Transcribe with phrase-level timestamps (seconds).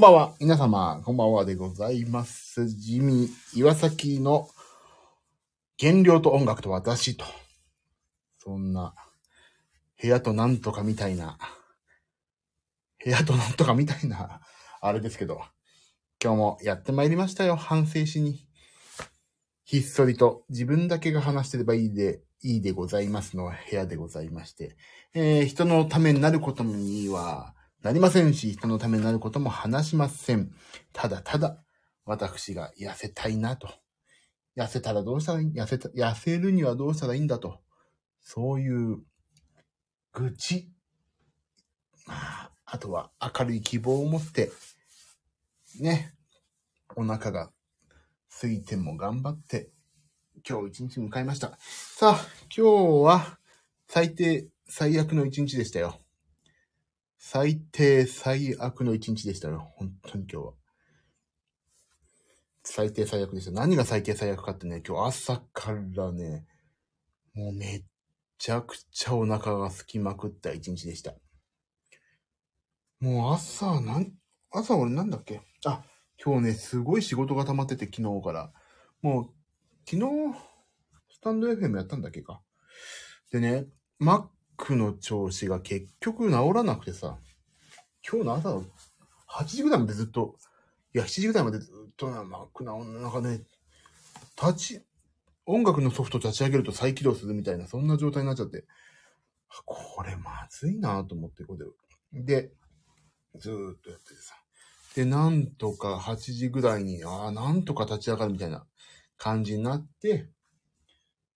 [0.00, 0.34] こんばんは。
[0.40, 2.66] 皆様、こんばんはでございます。
[2.70, 4.48] ジミー、岩崎の
[5.78, 7.26] 原料と音楽と私と。
[8.38, 8.94] そんな、
[10.00, 11.36] 部屋となんとかみたいな、
[13.04, 14.40] 部屋となんとかみたいな、
[14.80, 15.42] あれですけど、
[16.24, 17.56] 今日もやってまいりましたよ。
[17.56, 18.46] 反省しに。
[19.64, 24.78] ひっそりと自分だけが話してればいいで、いいでございますの部屋でございまして、
[25.12, 30.52] えー人のためになることにはなりませんし、人のためになることも話しません。
[30.92, 31.64] ただただ、
[32.04, 33.70] 私が痩せたいなと。
[34.56, 35.52] 痩せたらどうしたらいい？
[35.54, 37.60] 痩せた、痩せるにはどうしたらいいんだと。
[38.20, 38.98] そういう、
[40.12, 40.70] 愚痴。
[42.06, 44.50] まあ、あとは明るい希望を持って、
[45.78, 46.14] ね、
[46.96, 47.50] お腹が
[48.40, 49.70] 空いても頑張って、
[50.46, 51.56] 今日一日迎えました。
[51.60, 53.38] さあ、今日は
[53.88, 56.00] 最低、最悪の一日でしたよ。
[57.22, 59.70] 最低、最悪の一日でしたよ。
[59.76, 60.52] 本当に今日は。
[62.64, 63.50] 最低、最悪でした。
[63.50, 66.46] 何が最低、最悪かってね、今日朝からね、
[67.34, 67.84] もうめっ
[68.38, 71.14] ちゃくちゃお腹が空きまくった一日でした。
[73.00, 74.14] もう朝、なん、
[74.50, 75.42] 朝俺なんだっけ？
[75.66, 75.84] あ、
[76.24, 78.50] 今日ね、すごい仕事が溜まってて昨日から。
[79.02, 79.34] もう、
[79.86, 80.34] 昨日、
[81.10, 82.40] スタンド FM やったんだっけか。
[83.30, 83.66] でね、
[83.98, 84.26] マッ
[84.60, 87.18] クの調子が結局治らなくてさ、
[88.06, 88.56] 今日の朝、
[89.28, 90.36] 8時ぐらいまでずっと、
[90.94, 93.40] いや、7時ぐらいまでずっとな、Mac な、なんかね、
[94.40, 94.82] 立ち、
[95.46, 98.66] 音楽のソフト立ち上げると再起動するみたいな、そんな状態になっちゃって、
[99.64, 101.56] これまずいなと思って、こ
[102.12, 102.42] れで。
[102.42, 102.52] で、
[103.38, 104.34] ずーっとやっててさ。
[104.94, 108.66] で、なんとか8時ぐらいに、ああ、なんとか立ち上がるみたいな
[109.16, 110.28] 感じになって、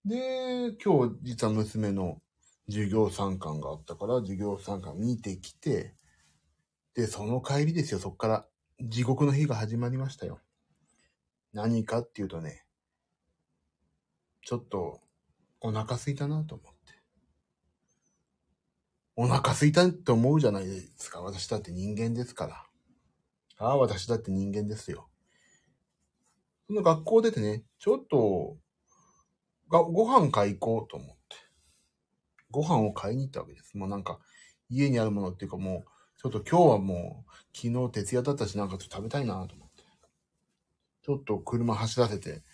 [0.05, 2.21] で、今日実は娘の
[2.69, 5.95] 授業参観があったから、授業参観見てきて、
[6.95, 8.47] で、その帰りですよ、そっから
[8.81, 10.41] 地獄の日が始まりましたよ。
[11.55, 12.67] 何かっていうとね、
[14.43, 15.01] ちょっと
[15.61, 17.03] お腹空いたなと思って。
[19.17, 21.21] お腹空いたって思うじゃないですか。
[21.21, 22.65] 私だって人間ですから。
[23.59, 25.09] ああ、私だって人間ですよ。
[26.67, 28.59] その学校出てね、ちょっと、
[29.71, 31.14] がご飯買い行こうと思っ。
[32.55, 33.77] ご飯を買いに行ったわけです。
[33.77, 34.21] もうなんか、
[34.71, 39.83] 家にあるものっていうかもう、ちょっと今日はもう、昨日徹夜だったしなんかちょっと食べたいなと思って。
[41.03, 42.45] ちょっと車走らせて、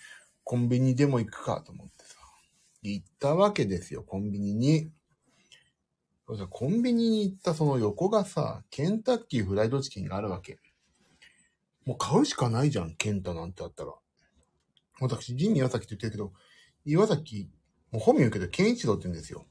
[0.43, 2.17] コンビニでも行くかと思ってさ。
[2.83, 4.91] 行ったわけですよ、コンビニに。
[6.27, 10.59] そしたらコンビニに行ったその横がさ、ケンタッキーフライドチキンがあるわけ。
[11.85, 13.93] もう買うしかないじゃん、ケンタなんてあったら。
[15.01, 16.33] 私、ジン岩崎って言ってるけど、
[16.85, 17.51] 岩崎、
[17.91, 19.45] もう本名言うけど、ケンイチロって言うんですよ。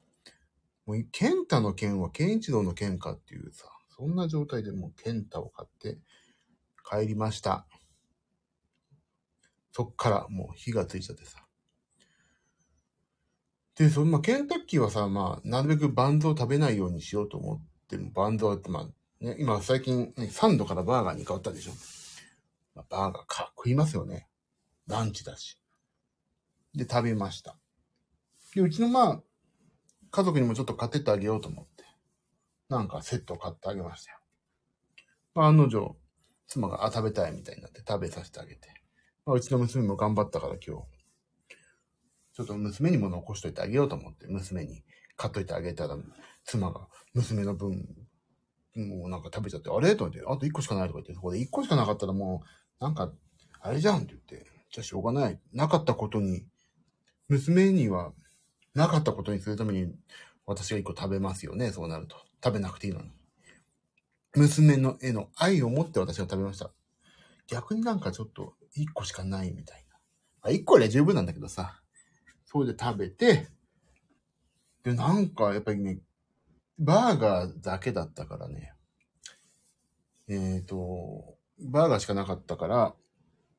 [0.90, 6.00] もう、ケンタの剣はケンイチロウの剣かっていうさ、そんな状態でもうケンタを買って
[6.84, 7.68] 帰りました。
[9.72, 11.46] そっからもう火がついちゃってさ。
[13.76, 21.72] で、その、まあ、ケンタッキーはさ、まあ、なるべくバンズを食べないようにしようと思って、バンズは、まあ、ね、今最近、ね、サンドからバーガーに変わったでしょ。
[22.74, 24.28] まあ、バーガーか食いますよね。
[24.88, 25.62] ランチだし。
[26.74, 27.60] で、食べました。
[28.56, 29.22] で、うちのまあ、
[30.12, 31.84] 家族にもちょっと買ってってあげようと思って、
[32.70, 34.18] なんかセットを買ってあげましたよ。
[35.36, 35.98] まあ、案の定、
[36.48, 38.70] 妻が、あ、食べたいみたいになって食べさせてあげて。
[39.26, 40.84] まあ、うちの娘も頑張ったから今日、
[42.34, 44.84] ちょっと娘にも残しといてあげようと思って、娘に
[45.16, 45.98] 買っといてあげたら、
[46.46, 47.86] 妻が娘の分、
[48.76, 49.96] もうなんか食べちゃって、あれ？
[49.96, 52.42] と思って、あと1個しかないとか言って、そこで1個しかなかったらも
[52.80, 53.12] う、なんか、
[53.62, 55.40] あれじゃんって言って、じゃあしょうがない。
[55.52, 56.46] なかったことに、
[57.28, 58.14] 娘には、
[58.80, 59.94] なかったことにするために、
[60.46, 62.16] 私が1個食べますよね、そうなると。
[62.42, 63.12] 食べなくていいのに。
[64.36, 66.72] 娘のへの愛を持って私が食べました。
[67.48, 69.98] 逆になんかちょっと、1個しかないみたいな。
[70.44, 71.82] あ、1個で十分なんだけどさ、
[72.46, 73.50] それで食べて、
[74.84, 76.00] で、なんかやっぱりね、
[76.78, 78.74] バーガーだけだったからね、
[80.30, 82.96] えっ、と、バーガーしかなかったから、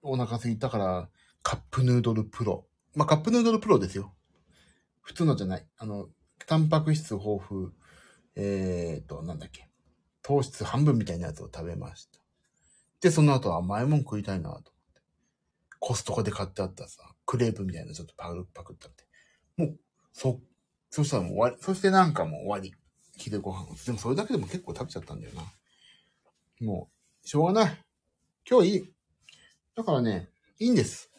[0.01, 1.11] お腹空いたから、
[1.43, 2.67] カップヌードルプロ。
[2.95, 4.15] まあ、カップヌードルプロですよ。
[5.02, 5.67] 普通のじゃない。
[5.79, 6.08] あの、
[6.47, 7.73] タンパク質豊富、
[8.37, 9.69] えっ、と、なんだっけ。
[10.23, 12.19] 糖質半分みたいなやつを食べました。
[13.00, 14.70] で、その後甘いもん食いたいなと思って。
[15.79, 18.93] コストコで買ってあったさ、クレープみたいなちょっとパクパクって食
[19.58, 19.70] べて。
[19.73, 19.81] もう、
[20.12, 20.41] そ、
[20.91, 21.56] そしたらもう終わり。
[21.61, 22.75] そしてなんかもう終わり。
[23.17, 23.67] 昼ご飯。
[23.87, 25.43] でもそれだけでも結構食べちゃったんだよな。
[26.61, 26.91] も
[27.25, 27.85] う、しょうがない。
[28.49, 28.93] 今日いい。
[29.75, 31.11] だからね、いいんです。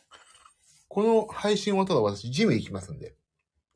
[0.87, 3.15] この配信終わったら私、ジム行きますんで。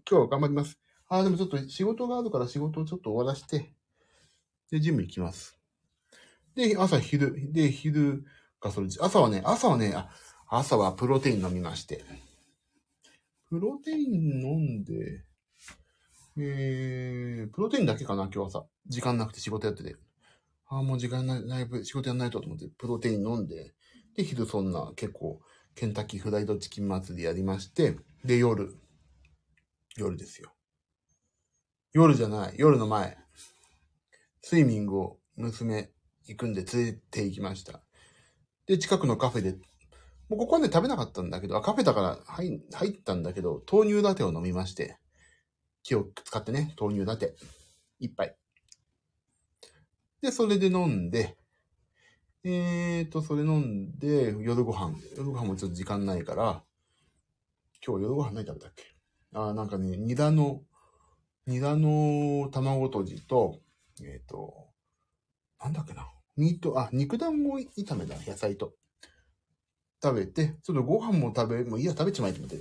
[0.07, 0.77] 今日は頑張ります。
[1.07, 3.73] ああ、でもちょっと仕事があるから仕事をちょっと終わらして、
[4.69, 5.57] で、ジム行きます。
[6.55, 8.23] で、朝昼、で、昼
[8.61, 10.09] がそれ、朝はね、朝はね、あ、
[10.47, 12.03] 朝はプロテイン飲みまして。
[13.49, 15.23] プロテイン飲んで、
[16.37, 18.67] えー、プロテインだけかな、今日朝。
[18.87, 19.95] 時間なくて仕事やってて。
[20.67, 23.73] ああ、もう時間ない、ない仕事やんないとと思って、プロテイン飲んで、
[24.15, 25.41] で、昼そんな結構、
[25.73, 28.75] ケンタッキーフライドチキン祭りやりまして、で、夜、
[29.97, 30.53] 夜ですよ。
[31.93, 33.17] 夜じゃない、夜の前、
[34.41, 35.91] スイミングを娘
[36.25, 37.81] 行くんで連れて行きました。
[38.65, 39.53] で、近くのカフェで、
[40.27, 44.97] もうここはね食べなかったんだけど、あ、カフェだから入入ったんだけど、豆乳ラテを飲みまして、
[45.83, 47.35] 気を使ってね、豆乳ラテ、
[47.99, 48.35] 一杯。
[50.21, 51.37] で、それで飲んで、
[52.43, 54.97] えーと、それ飲んで、夜ご飯。
[55.15, 56.63] 夜ご飯もちょっと時間ないから、
[57.85, 58.94] 今日夜ご飯何食べたっけ？
[59.35, 60.61] あ、なんかね、ニラの、
[61.45, 63.59] ニラの卵とじと、
[64.01, 64.69] えっ、ー、と、
[65.61, 66.09] なんだっけな。
[66.37, 68.73] ミート、あ、肉団子炒めだ、野菜と。
[70.01, 72.57] 食べて、ちょっとご飯も食べ、もういいや、食べちまいと思って。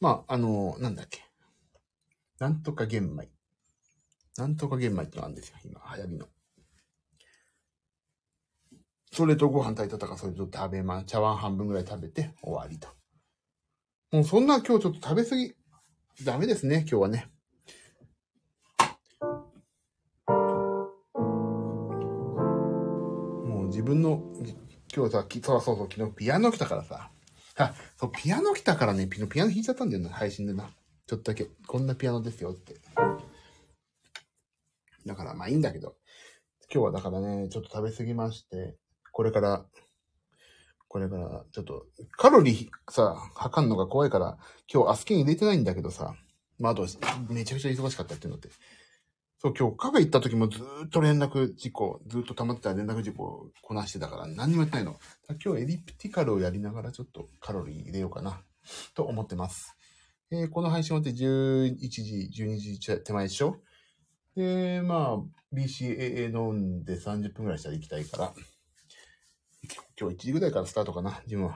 [0.00, 1.24] まあ、あの、なんだっけ。
[2.38, 3.28] なんとか玄米。
[4.36, 6.26] なんとか玄米ってのあるんですよ、今、流行りの。
[9.12, 12.88] それとご飯炊いたとか、それと食べま、茶碗半分ぐらい食べて終わりと。
[14.12, 15.54] もうそんな今日ちょっと食べ過ぎ、
[16.20, 17.26] ダメですね、今日はね。
[23.46, 24.22] もう自分の、
[24.94, 27.10] 今日さ、そうそうそう、昨日ピアノ来たからさ。
[27.56, 30.70] あ、そう、ピアノ来たからね、ピアノ弾いちゃったんだよな、配信でな。
[31.06, 32.76] ちょっとだけ、こんなピアノですよって。
[35.06, 35.96] だからまあいいんだけど、
[36.72, 38.76] 今日はだからね、ちょっと食べ過ぎまして、
[39.12, 39.66] これから、
[40.92, 41.86] これから、ちょっと、
[42.18, 44.36] カロリーさ、測るのが怖いから、
[44.70, 46.14] 今日アスキン入れてないんだけどさ、
[46.58, 46.86] まあ、あと、
[47.30, 48.50] めちゃくちゃ忙しかったっていうのって。
[49.38, 54.96] そう、今日カフェ行った時もずっと連絡事項、ずっと溜まってた連絡事項をこなしてたから何にもやってないの。
[55.42, 58.42] 今日エリプティカルをやりながらちょっとカロリー入れようかな、
[58.94, 59.74] と思ってます。
[60.30, 63.56] えー、この配信終わって11時、12時手前でしょ？
[64.36, 65.18] で、まあ、
[65.54, 68.34] BCAA 飲んで30分くらいしたら行きたいから、
[70.02, 71.54] 今日1時ぐらいからスタートかな、ジムは。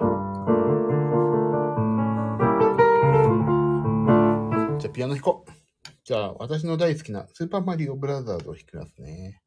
[4.78, 5.50] じゃあ、ピアノ弾こう。
[6.04, 9.42] じゃあ、私の大好きなスーパーマリオブラザーズを弾きますね。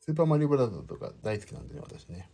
[0.00, 2.28] スーパーマリオブラザーズとか大好きなんでね、私ね。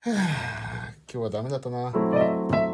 [0.00, 2.71] はぁ、今日はダメだったな。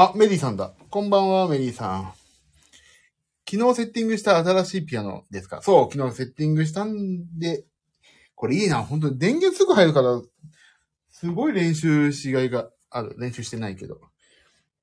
[0.00, 0.74] あメリーさんだ。
[0.90, 2.12] こんばんは、メリーさん。
[3.50, 5.60] 昨日セッティングした新しいピアノですか？
[5.60, 7.64] そう、昨日セッティングしたんで、
[8.36, 8.84] これいいな。
[8.84, 10.22] 本当に電源すぐ入るから、
[11.10, 13.16] すごい練習しがいがある。
[13.18, 13.98] 練習してないけど。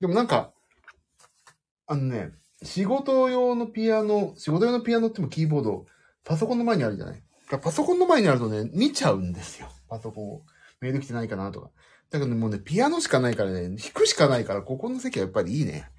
[0.01, 0.51] でもなんか、
[1.87, 2.31] あのね、
[2.61, 5.85] 仕事用のピアノ、仕事用のピアノってもキーボード、
[6.25, 7.23] パソコンの前にあるじゃない？
[7.61, 9.69] パソコンの前にあるとね、見ちゃうんですよ。
[9.87, 10.41] パソコンを。
[10.81, 11.69] メール来てないかなとか。
[12.19, 15.89] だけどもうね、ピアノしかないからね、弾くしかないから、ここの席はやっぱりいいね。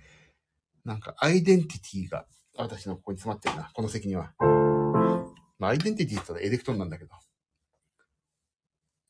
[0.85, 4.32] なんか、アイデンティティが、私のここに詰まってるな、この席には。
[5.58, 7.11] まあ、アイデンティティって言ったらエレクトーンなんだけど。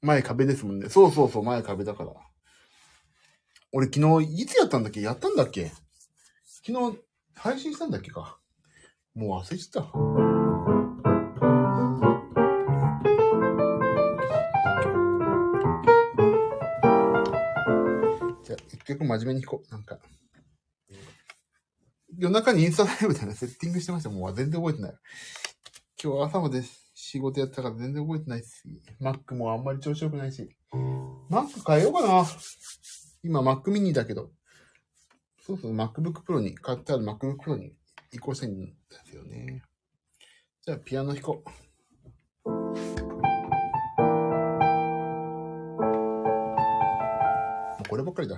[0.02, 0.88] 前壁ですもんね。
[0.88, 2.12] そうそうそう、前壁だから。
[3.72, 5.00] 俺昨日、いつやったんだっけ？
[5.00, 5.72] やったんだっけ？
[6.64, 6.98] 昨日、
[7.34, 8.38] 配信したんだっけか？
[9.14, 10.45] もう忘れちゃった。
[18.86, 19.70] 結構真面目に弾こう。
[19.70, 19.98] なんか。
[22.18, 24.10] 夜中にインスタライブでね、セッティングしてました。
[24.10, 24.94] もう全然覚えてない。
[26.02, 26.62] 今日朝まで
[26.94, 28.48] 仕事やったから全然覚えてないし、
[29.00, 30.48] Mac もあんまり調子良くないし。
[31.30, 32.24] Mac 変えようかな。
[33.22, 34.30] 今 Mac mini だけど。
[35.46, 37.72] そうそう、MacBook Pro に、買ってある MacBook Pro に
[38.12, 38.74] 移行したいんで
[39.04, 39.62] すよね。
[40.62, 43.15] じゃあ、ピアノ弾こう。
[47.96, 48.36] こればっかりだ。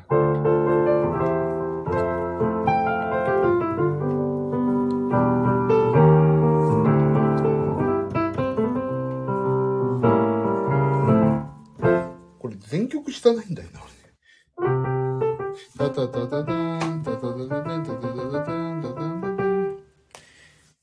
[12.39, 13.91] これ全曲知らないんだよな、俺。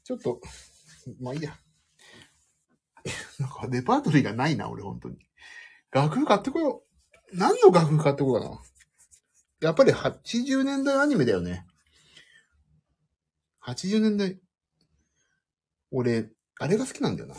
[0.03, 0.41] ちょっと、
[1.22, 1.58] まあいいや。
[3.39, 5.17] なんかレパートリーがないな、俺、本当に。
[5.91, 6.85] 楽譜買ってこよう。
[7.38, 8.60] 何の楽譜買ってこうかな。
[9.62, 11.65] やっぱり80年代アニメだよね。
[13.65, 14.39] 80年代。
[15.92, 17.36] 俺、あれが好きなんだよな。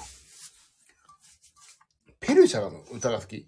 [2.20, 3.46] ペルシャの歌が好き。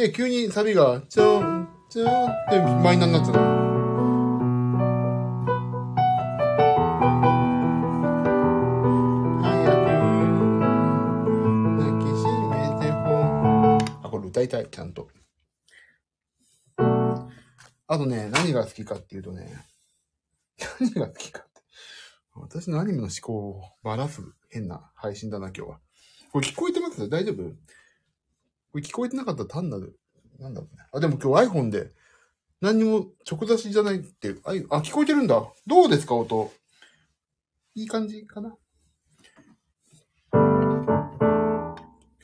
[0.00, 3.44] で、急にサビが、ちょん、ちょんってマイナーになってたの。
[9.42, 9.84] 早く
[11.76, 12.98] 抱きしめてほ
[14.02, 15.10] あ、これ歌いたい、ちゃんと。
[16.78, 19.66] あとね、何が好きかっていうとね、
[20.80, 21.60] 何が好きかって。
[22.36, 25.80] 私のアニメの思考をばらす変な配信だな、今日は。
[26.32, 27.06] これ聞こえてます？
[27.10, 27.42] 大丈夫？
[28.72, 29.98] これ聞こえてなかったら単なる、
[30.38, 30.84] なんだろうね。
[30.92, 31.90] あ、でも今日 iPhone で
[32.60, 35.42] 何にも直出しじゃないって、あ、あ聞こえてるんだ。
[35.66, 36.52] どうですか、音。
[37.74, 38.56] いい感じかな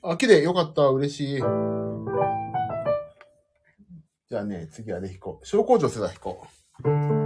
[0.02, 0.42] あ、綺麗。
[0.42, 0.82] よかった。
[0.88, 1.42] 嬉しい。
[4.28, 5.46] じゃあね、次はあれ弾こう。
[5.46, 6.46] 小工場世代弾こ
[6.84, 7.25] う。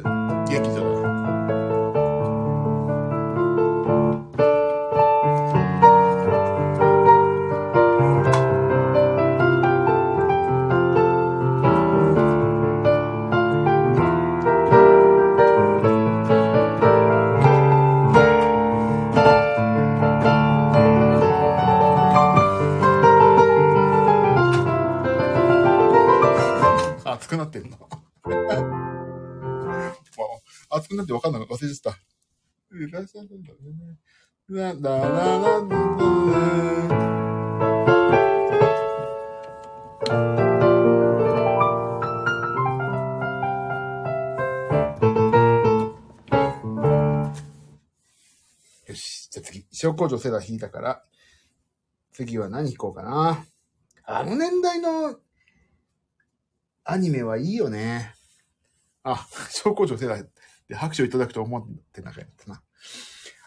[0.00, 0.92] んとか
[1.44, 1.61] 劇
[31.12, 31.98] ってわかんない忘れてた。
[34.48, 35.92] ララララララ
[48.88, 49.28] よし。
[49.30, 49.66] じゃあ次。
[49.70, 51.04] 小工場セダ弾いたから、
[52.12, 53.46] 次は何弾こうかな。
[54.04, 55.18] あの年代の
[56.84, 58.14] アニメはいいよね。
[59.02, 60.24] あ、小工場世代
[60.72, 62.62] で拍手をいただくと思ってなかったな。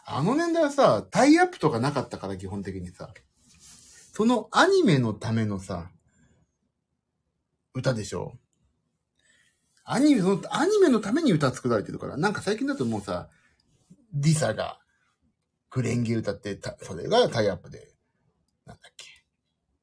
[0.05, 3.09] あの年代はさ、タイアップとかなかったから基本的にさ、
[4.13, 5.89] そのアニメのためのさ、
[7.73, 8.37] 歌でしょ
[9.83, 13.29] アニメ、のアニメのために歌作られてるから、なんか最近だともうさ、
[14.13, 14.79] リサが、
[15.71, 17.91] クレンゲ歌ってた、それがタイアップで、
[18.67, 19.07] なんだっけ、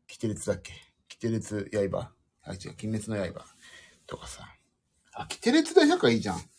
[0.07, 0.73] キテレツだっけ
[1.09, 3.45] キテレツ刃あ、違う、鬼滅の刃
[4.07, 4.47] とかさ。
[5.15, 6.52] あ、キテレツ大百科いいじゃん。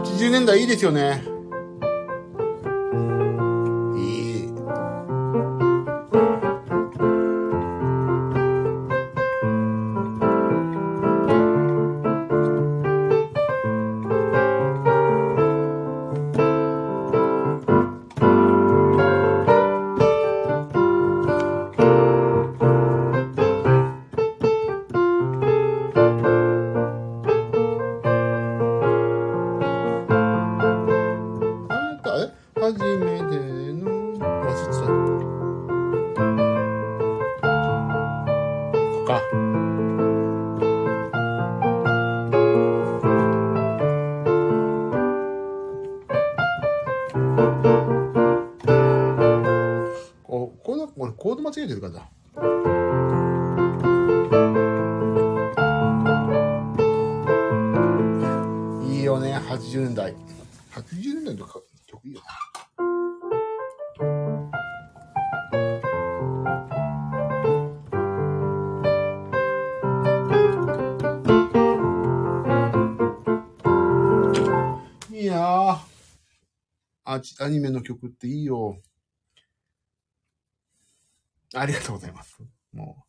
[0.00, 1.39] 80年代いいですよね。
[77.40, 78.76] アニメの曲っていいよ。
[81.54, 82.38] ありがとうございます。
[82.72, 83.04] も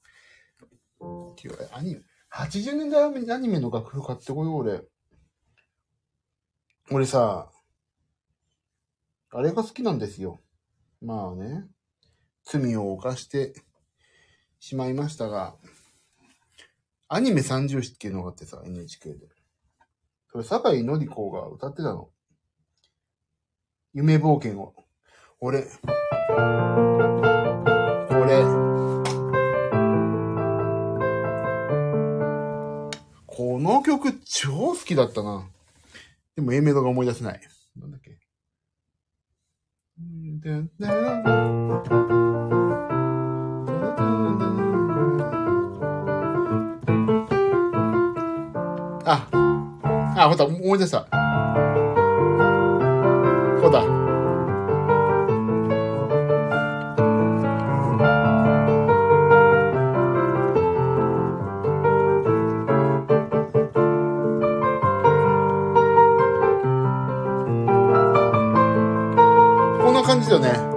[1.00, 1.36] う。
[1.36, 2.02] ていうかアニメ、
[2.34, 4.82] 80年代アニメの楽譜買ってこよう、俺。
[6.90, 7.50] 俺さ、
[9.32, 10.42] あれが好きなんですよ。
[11.02, 11.66] まあね、
[12.44, 13.54] 罪を犯して
[14.60, 15.56] しまいましたが、
[17.08, 19.28] アニメ三重視っていうのがあってさ、NHK で。
[20.32, 22.10] それ、坂井のり子が歌ってたの。
[23.94, 24.74] 夢冒険を。
[25.42, 25.68] 俺、こ
[28.26, 28.42] れ、
[33.28, 35.46] この曲超好きだったな。
[36.38, 37.42] でも A メロが思い出せない。
[37.76, 38.18] なんだっけ。
[49.04, 49.28] あ、
[50.16, 51.41] あ、ほんと、思い出した。
[70.12, 70.71] 感じだよね。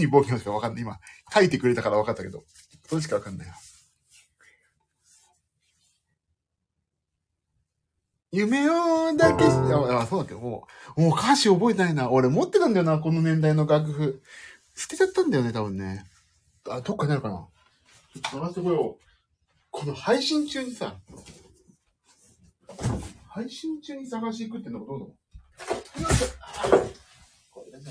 [0.00, 0.82] 心に冒険しかわかんない。
[0.82, 0.98] 今、
[1.32, 2.44] 書いてくれたからわかったけど。
[2.88, 3.54] それしかわかんないな。
[8.32, 12.10] 夢をだけし、あ、そうだけど、もう、もう歌詞覚えてないな。
[12.10, 14.22] 俺持ってたんだよな、この年代の楽譜。
[14.76, 16.06] 捨てちゃったんだよね、多分ね。
[16.68, 17.48] あ、どっかにあるかな。
[18.30, 19.04] 探してこよう。
[19.72, 20.96] この配信中にさ、
[23.28, 25.12] 配信中に探していくってのもどうなの？
[27.50, 27.84] これだな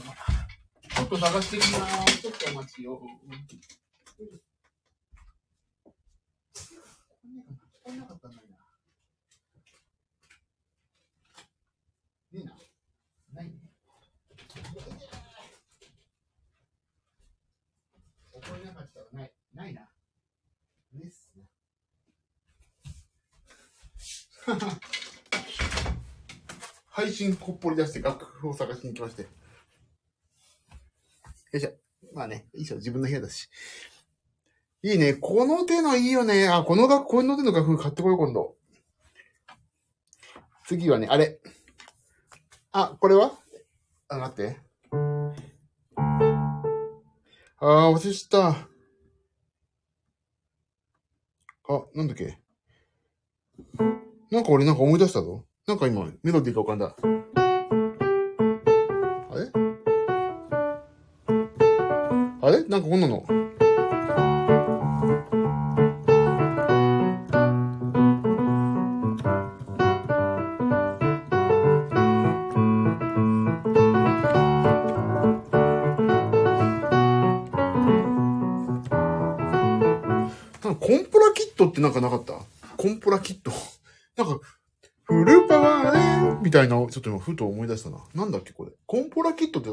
[0.95, 2.21] ちょっと探してきます。
[2.21, 2.97] ちょっとお待ちを。
[7.83, 8.57] こんなかったんだよな。
[12.31, 12.55] ねえな。
[13.33, 13.53] ないね。
[18.31, 18.73] 怒れな。
[18.73, 19.25] かったらな。
[19.25, 19.31] い。
[19.53, 19.67] な。
[19.69, 19.81] いな。
[20.93, 21.45] ねっすな。
[26.89, 29.38] 配信こっぽり出して楽譜を探しに行きまして。
[31.51, 31.71] よいしょ。
[32.13, 32.77] まあね、いいしょ。
[32.77, 33.49] 自分の部屋だし。
[34.83, 35.13] いいね。
[35.15, 36.47] この手のいいよね。
[36.47, 38.55] あ、この楽、この手の楽譜買ってこよう、今度。
[40.65, 41.39] 次はね、あれ。
[42.71, 43.31] あ、これは？
[44.07, 44.57] あ、待って。
[47.57, 48.49] あー、忘れした。
[48.49, 48.67] あ、
[51.93, 52.39] なんだっけ？
[54.31, 55.45] なんか俺なんか思い出したぞ。
[55.67, 56.95] なんか今、メロディーが浮かんだ。
[62.49, 62.63] あれ？
[62.63, 63.23] なんかこんなの？
[80.79, 82.33] コンポラキットってなんかなかった？
[82.77, 83.51] コンポラキット？
[84.17, 84.39] なんか、
[85.03, 86.39] フルパワーで？
[86.41, 87.97] みたいな、ちょっと今、ふと思い出したな。
[88.15, 88.71] なんだっけ、これ？
[88.87, 89.69] コンポラキットって、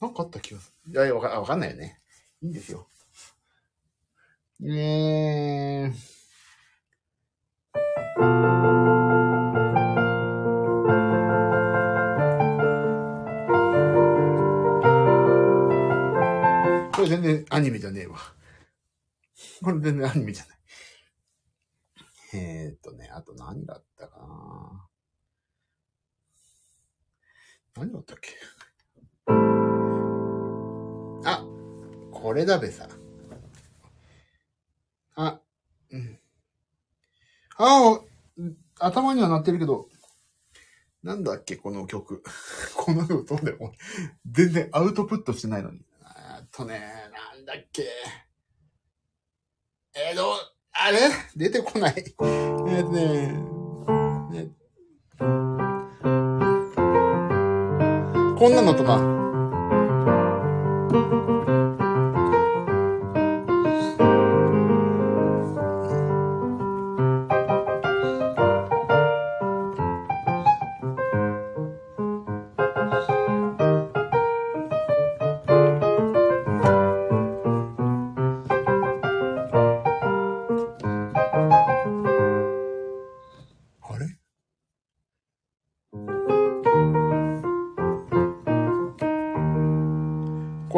[0.00, 0.92] なんかあった気がする。
[0.92, 2.00] いやいや、わかわかんないよね。
[2.40, 2.86] いいんですよ。
[4.62, 5.92] え。
[16.94, 18.18] これ全然アニメじゃねえわ。
[19.62, 20.58] これ全然アニメじゃない。
[22.34, 24.88] えっとね、あと何があったかな
[27.76, 28.30] 何だったっけ、
[32.20, 32.88] これだべさ。
[35.14, 35.40] あ、
[35.90, 36.18] うん。
[37.56, 38.00] あ
[38.80, 39.88] あ、頭にはなってるけど、
[41.04, 42.24] なんだっけ、この曲。
[42.76, 43.72] この曲、そうだよ。
[44.26, 45.80] 全然アウトプットしてないのに。
[46.02, 46.80] あーっとね、
[47.34, 47.84] なんだっけ。
[49.94, 50.34] えー、どう、
[50.72, 50.98] あれ？
[51.36, 51.94] 出てこない。
[51.96, 53.32] えーとね、
[54.42, 54.50] ね
[58.38, 59.18] こんなのとか。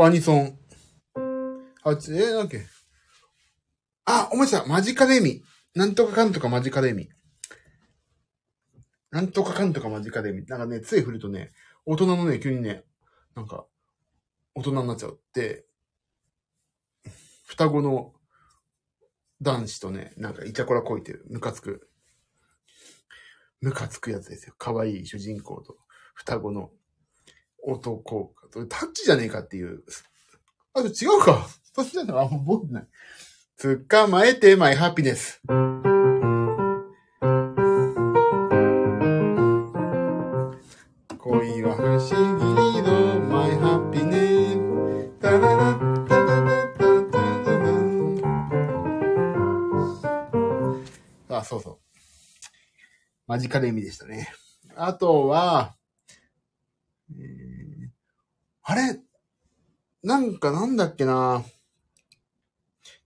[0.05, 0.59] アニソン。
[1.83, 2.67] あ、つえー、なんだっけ？
[4.05, 4.67] あ、思い出した。
[4.67, 5.43] マジカルエミ。
[5.75, 7.09] なんとかかんとかマジカルエミ。
[9.11, 10.45] なんとかかんとかマジカルエミ。
[10.47, 11.53] なんかね、杖振るとね、
[11.87, 12.85] 大人のね、急にね、
[13.35, 13.67] なんか、
[14.55, 15.65] 大人になっちゃうって、
[17.47, 18.13] 双子の
[19.41, 21.25] 男子とね、なんかイチャコラこいてる。
[21.31, 21.89] ムカつく。
[23.61, 24.55] ムカつくやつですよ。
[24.59, 25.77] 可愛い主人公と
[26.15, 26.71] 双子の
[27.65, 28.67] 男が。
[28.67, 29.83] タッチじゃねえかっていう。
[30.75, 31.49] あ、違うか。
[31.75, 32.87] そっちだったら、あ、もう覚えてない。
[33.89, 35.43] 捕まえて、マイハピネス。
[41.19, 44.17] 恋は不思議のマイハピネ
[44.55, 45.21] ス。
[45.21, 47.59] タララッタララッタタタ
[51.29, 51.79] ラあ、そうそう。
[53.27, 54.33] マジカル意味でしたね。
[54.75, 55.75] あとは、
[58.71, 59.01] あれ
[60.05, 61.43] なんかなんだっけな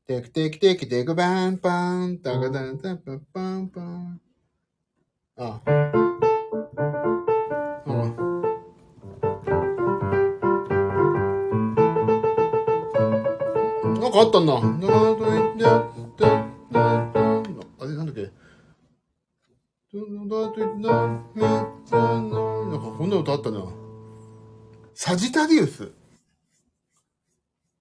[0.07, 4.21] テクテクテクテクバンパン、タカタンタンパンパンパン。
[5.39, 5.63] あ。
[5.65, 5.71] あ。
[13.89, 14.59] なんかあったんだ。
[14.59, 14.61] あ
[17.87, 18.29] れなんだっけな
[21.09, 21.13] ん
[22.83, 23.84] かこんな歌あったな。
[24.97, 25.91] サジタリウス。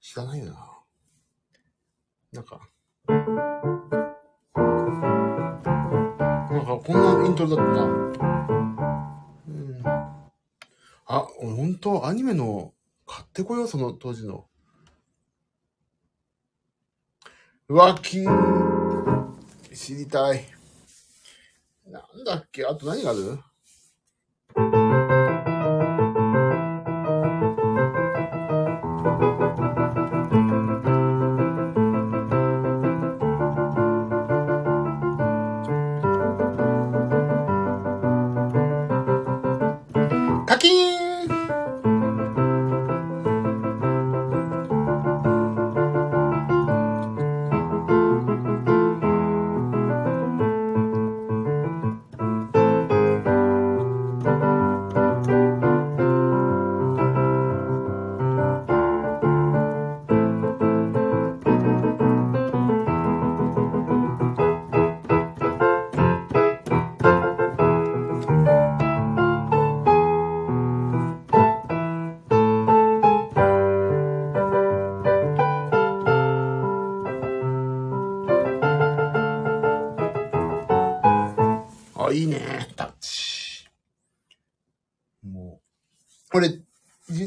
[0.02, 0.80] 知らないよな。
[2.34, 2.60] なんか。
[3.08, 3.14] な
[6.62, 7.84] んかこんなイントロだったな。
[9.48, 9.84] うん。
[11.06, 12.74] あ、ほんとアニメの
[13.06, 14.48] 買ってこよう、その当時の。
[17.70, 18.26] うわ、金、
[19.74, 20.46] 知りたい。
[21.86, 22.66] なんだっけ？
[22.66, 23.38] あと何がある？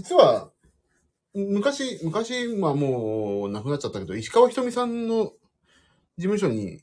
[0.08, 0.52] 実は、
[1.34, 5.32] 昔、昔、まあもう亡くなっちゃったけど、石川ひとみさんの事
[6.18, 6.80] 務所に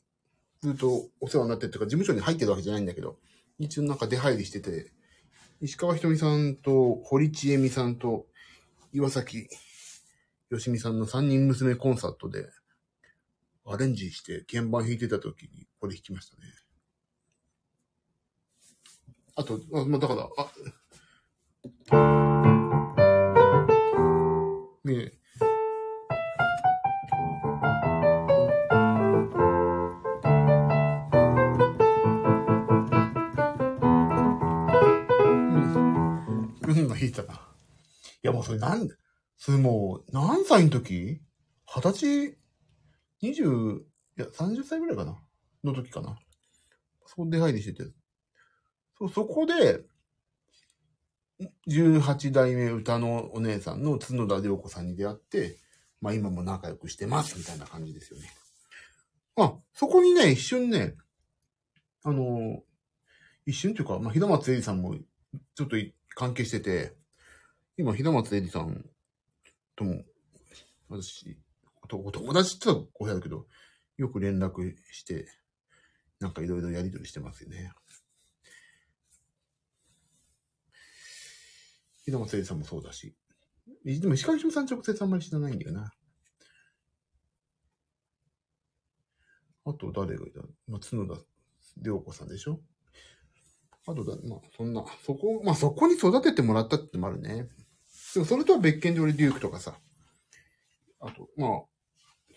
[0.60, 3.16] ずっとお世話になってるというか、事務所に入ってるわけじゃないんだけど、
[3.58, 4.92] 一応なんか出入りしてて、
[5.62, 8.26] 石川ひとみさんと堀ちえみさんと
[8.92, 9.48] 岩崎
[10.50, 12.46] よしみさんの三人娘コンサートで
[13.64, 16.42] アレンジして鍵盤弾いてた時にこれ弾きましたね。
[19.36, 20.28] あと、まあ、だから、
[21.90, 22.13] あ、
[24.84, 25.12] ねえ。
[25.40, 25.46] う
[36.66, 36.68] ん。
[36.68, 37.32] うん弾いたな。
[37.34, 37.38] い
[38.26, 38.86] や、もうそれなん、
[39.38, 41.22] それもう、何歳の時？
[41.66, 42.38] 二十歳、
[43.22, 43.42] 二十、
[44.18, 45.18] いや、三十歳ぐらいかな
[45.64, 46.18] の時かな。
[47.06, 47.90] そこ出入りしてて。
[48.98, 49.82] そ、そこで、
[51.68, 55.58] 18代目歌のお姉さんの角田涼子さんに出会って、
[56.00, 58.30] まあ今も仲良くしてますみたいな感じですよね。
[59.36, 60.94] あ、そこにね、一瞬ね、
[62.04, 62.62] あの、
[63.46, 64.94] 一瞬というか、まあ、平松絵里さんも
[65.54, 65.76] ちょっと
[66.14, 66.94] 関係してて、
[67.76, 68.84] 今、平松絵里さん
[69.74, 70.02] とも、
[70.88, 71.36] 私、
[71.82, 73.46] お友達って言ったらこうやだけど、
[73.96, 75.26] よく連絡して、
[76.20, 77.72] なんかいろいろやりとりしてますよね。
[82.04, 83.14] 平松絵里さんもそうだし。
[83.84, 85.92] でも石川ひさん直接あんまり知らないんだよな。
[89.66, 90.40] あと誰がいた？
[90.68, 91.20] まあ、角田
[91.82, 92.60] 涼子さんでしょ？
[93.86, 97.48] あとだ、まあ、そんな、そこ、まあ、そこに育ててもらったってのもあるね。
[98.14, 99.78] でも、それとは別件で俺、デュークとかさ。
[101.00, 101.50] あと、まあ、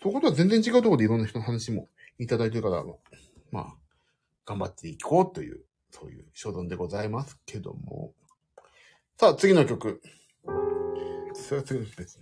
[0.02, 2.84] そことは全然違うところでいろんな人の話もいただいてるから、
[3.50, 3.76] まあ、
[4.44, 8.12] 頑張っていこうという、そういう所存でございますけども。
[9.20, 10.00] さあ、次の曲。
[11.34, 12.20] それは次の曲です。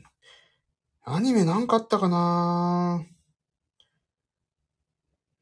[1.05, 3.05] アニメなんかあったかな？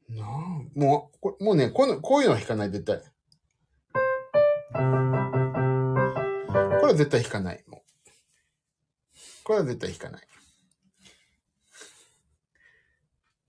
[0.09, 0.27] なあ、
[0.75, 2.97] もう、こもうね、こういうの、こういうのは弾かない、絶対。
[2.97, 3.03] こ
[6.81, 7.63] れは絶対弾かない。
[7.67, 7.81] もう。
[9.45, 10.27] これは絶対弾かない。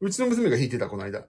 [0.01, 1.27] うちの娘が弾いてた、この間。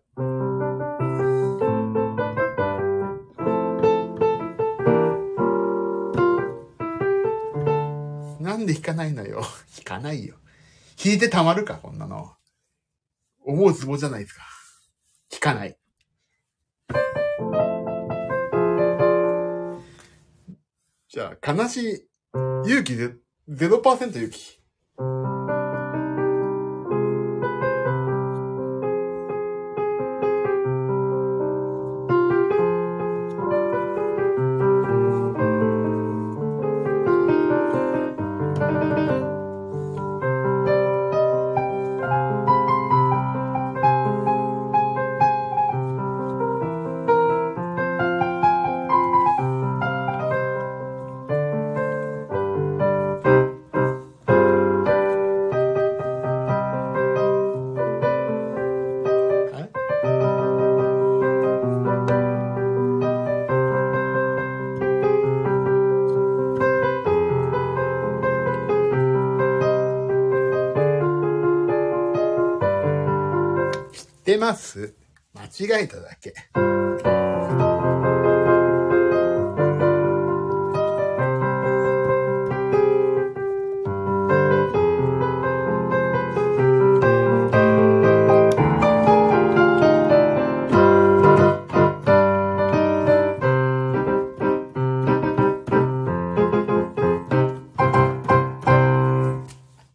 [8.67, 9.41] で弾かないのよ。
[9.83, 10.35] 弾かないよ。
[11.03, 12.35] 弾いてたまるか、こんなの。
[13.39, 14.43] 思うツボじゃないですか。
[15.31, 15.77] 弾かない。
[21.07, 22.09] じゃあ、悲しい、
[22.65, 23.15] 勇気ゼ
[23.49, 24.61] 0%勇気。
[75.59, 76.35] 違えただけ。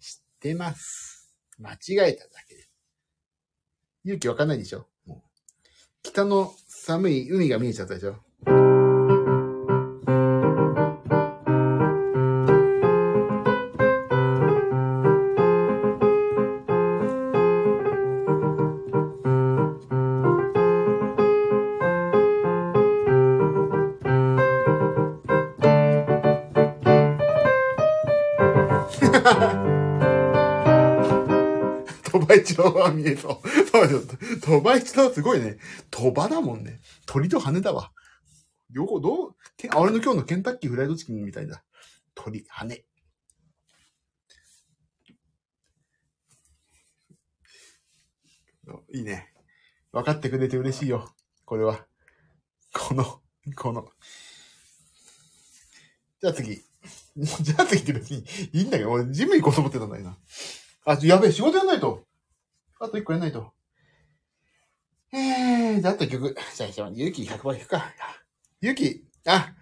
[0.00, 1.32] 知ってます。
[1.60, 1.76] 間違
[2.10, 2.70] えただけです。
[4.04, 4.91] 勇気わかんないでしょ？
[6.22, 8.14] もう北の寒い海が見えちゃったでしょ？
[32.04, 33.48] 鳥羽一郎は見えそう。
[34.00, 34.40] です。
[34.40, 35.58] 鳥羽一郎すごいね。
[35.90, 36.80] 鳥羽だもんね。
[37.06, 37.92] 鳥と羽だわ。
[38.70, 39.34] 両方どう、
[39.76, 41.62] 俺の今日のケンタッキーフライドチキンみたいだ。
[42.14, 42.84] 鳥、羽。
[48.92, 49.32] いいね。
[49.92, 51.12] 分かってくれて嬉しいよ。
[51.44, 51.86] これは。
[52.72, 53.20] この、
[53.56, 53.88] この。
[56.20, 56.62] じゃあ次。
[57.16, 60.18] じゃあ次って別にいいんだけど、俺ジム行こうと思ってたんだよな。
[60.86, 62.06] あ、やべえ、仕事やんないと。
[62.80, 63.52] あと一個やんないと。
[65.14, 66.34] えー、じゃああと一曲。
[66.54, 67.92] じゃあ、勇気100倍弾くか。
[68.62, 69.52] 勇気、あ、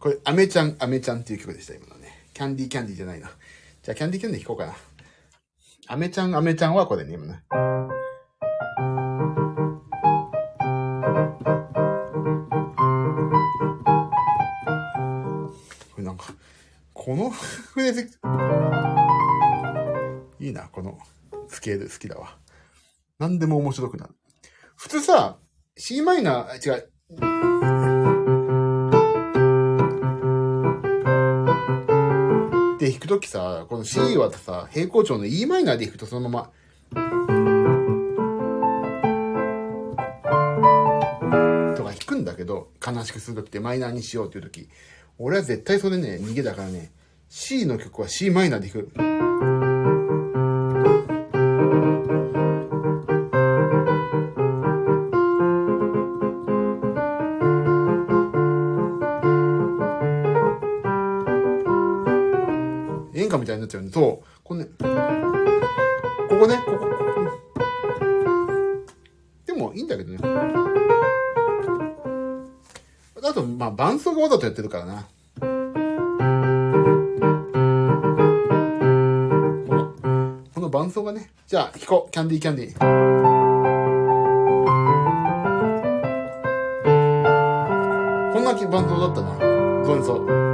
[0.00, 2.08] これ、アメちゃん、アメちゃんっていう曲でした、今のね。
[2.34, 3.30] キャンディーキャンディーじゃないな。
[3.82, 4.76] じゃあ、キャンディーキャンディー弾こうかな。
[5.86, 7.42] アメちゃん、アメちゃんはこれね、今ね。
[17.28, 18.10] のフレーズ、
[20.40, 20.98] いいな、この
[21.48, 22.38] スケール好きだわ。
[23.18, 24.14] 何でも面白くなる。
[24.76, 25.38] 普通さ、
[25.76, 26.92] C マイナー、違う。
[32.76, 36.52] って弾くときさ、この C はさ、平行調の e マイナーで弾くとそのまま、
[41.76, 44.68] とか弾くんだけど、悲しくするときってマイナーにしようっていうとき、
[45.18, 46.92] 俺は絶対それね、逃げだからね、
[47.30, 48.90] C の曲は C マイナーで弾く。
[63.14, 64.26] 演歌みたいになっちゃうんで、そう？
[64.42, 64.84] このね、こ
[66.30, 66.88] こね、ここ。
[69.44, 70.18] でもいいんだけどね。
[73.22, 75.06] あと、まあ、伴奏がわざとやってるからな。
[80.78, 81.28] 伴奏がね。
[81.48, 82.10] じゃあ、弾こう。
[82.12, 82.78] キャンディーキャンディー。
[88.32, 89.38] こんな伴奏だったな。
[89.84, 90.47] 伴奏。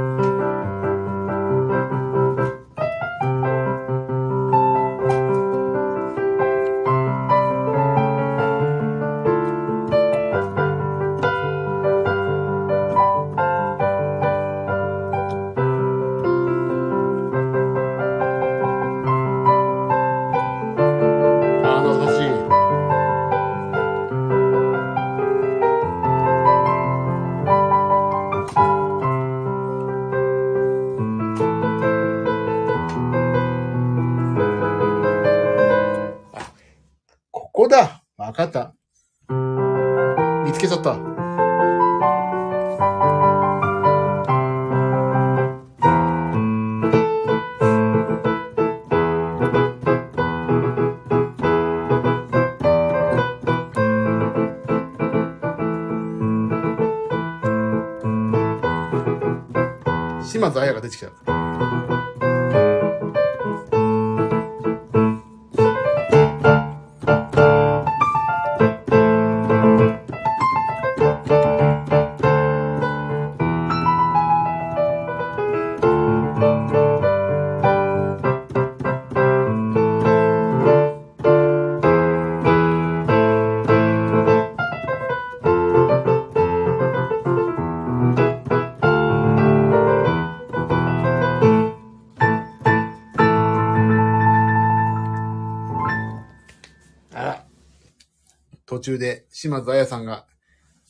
[98.85, 100.27] 中で島津綾さんが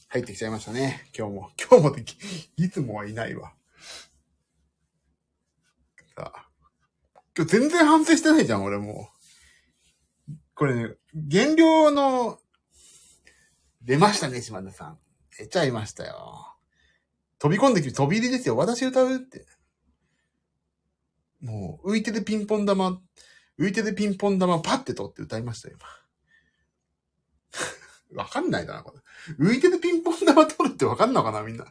[0.10, 1.10] 入ってきちゃいましたね。
[1.18, 1.52] 今日も。
[1.58, 2.04] 今日もって、
[2.58, 3.54] いつもはいないわ。
[6.16, 6.50] さあ。
[7.38, 9.10] 今日全然反省してないじゃん、俺も
[10.30, 10.34] う。
[10.56, 12.40] これね、減量の、
[13.82, 15.00] 出ましたね、島田さん。
[15.38, 16.56] 出ちゃいましたよ。
[17.40, 18.58] 飛び込んできて飛び入りですよ。
[18.58, 19.46] 私歌うって。
[21.40, 23.02] もう、浮いてるピンポン玉、
[23.58, 26.05] 浮いてるピンポン玉パッて取って歌いましたよ、今。
[28.16, 28.94] わかんないだな、こ
[29.38, 29.46] れ。
[29.46, 31.66] 浮いてるピンポン玉取るってわかんのかな、みんな。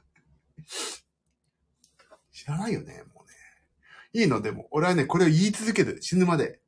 [2.32, 3.34] 知らないよね、もうね。
[4.12, 4.68] いいの、でも。
[4.70, 6.02] 俺はね、これを言い続ける。
[6.02, 6.60] 死ぬまで。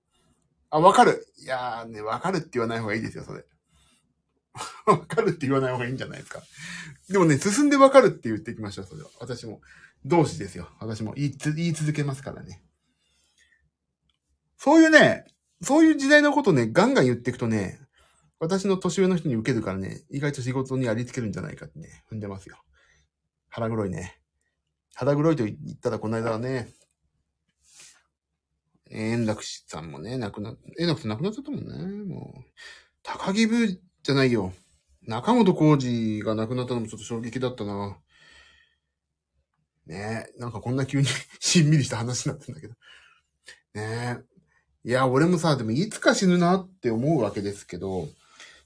[0.70, 1.26] あ、わかる。
[1.38, 3.44] いやーね、わかるって言わない方がいいですよ、それ。
[4.86, 6.42] わかるって言わない方がいいんじゃないですか。
[7.09, 9.11] でもね、進んでわかるって言ってきました、それは。
[9.20, 9.61] 私も。
[10.05, 10.68] 同志ですよ。
[10.78, 12.62] 私も言い言い続けますからね。
[14.57, 15.26] そういうね、
[15.62, 17.80] そういう時代のことね、ガンガン言っていくとね、
[18.39, 22.59] 私の年上の人に受けるからね、意外と仕事にありつけるんじゃないかってね、踏んでますよ。
[23.49, 24.18] 腹黒いね。
[24.95, 26.68] 腹黒いと言ったらこの間はね、
[28.91, 32.05] 円楽さんもね、亡くな、円楽さん亡くなっちゃったもんね。
[32.05, 32.45] もう、
[33.03, 34.53] 高木部じゃないよ。
[35.03, 37.99] 中本浩二が亡くなったのもちょっと衝撃だったな。
[39.87, 41.07] ねえ、なんかこんな急に
[41.41, 42.74] しんみりした話になってんだけど。
[43.74, 44.89] ねえ。
[44.89, 48.09] いや、俺もさ、でもいつか死ぬなって思うわけですけど、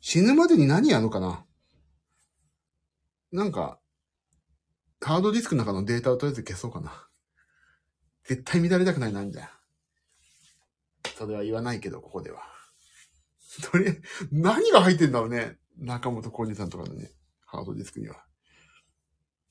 [0.00, 1.44] 死ぬまでに何やるのかな？
[3.32, 3.78] なんか、
[5.00, 7.06] ハードディスクの中のデータをとりあえず消そうかな。
[8.24, 9.50] 絶対乱れたくないな、みたいな。
[11.16, 12.42] それは言わないけど、ここでは。
[13.70, 15.58] とりあえず、何が入ってんだろうね？
[15.78, 17.10] 中本浩二さんとかのね、
[17.46, 18.24] ハードディスクには。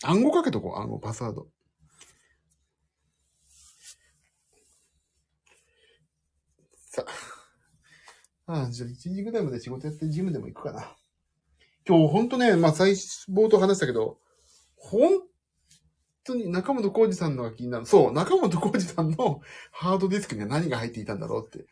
[0.03, 1.47] 暗号かけとこう、暗号、パスワード。
[6.73, 7.38] さあ。
[8.49, 10.95] ああ、じゃあ1時ぐらいまで仕事やってジムでも行くかな。
[11.87, 14.17] 今日ほんとね、まあ最初、冒頭話したけど、
[14.75, 15.29] ほん
[16.29, 17.85] 本当に中本浩二さんのが気になる。
[17.85, 19.41] そう、中本浩二さんの
[19.71, 21.67] ハードディスクには何が入っていたんだろうって。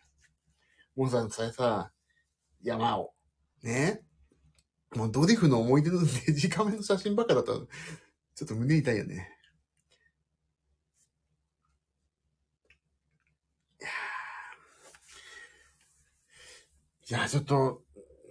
[0.95, 1.91] もうさ、それさ、
[2.61, 3.13] 山を、
[3.63, 4.01] ね。
[4.95, 7.65] もうドリフの思い出のデジカメの写真ばっかだったら、ちょ
[8.45, 9.36] っと胸痛いよね。
[17.07, 17.83] じゃあちょっと、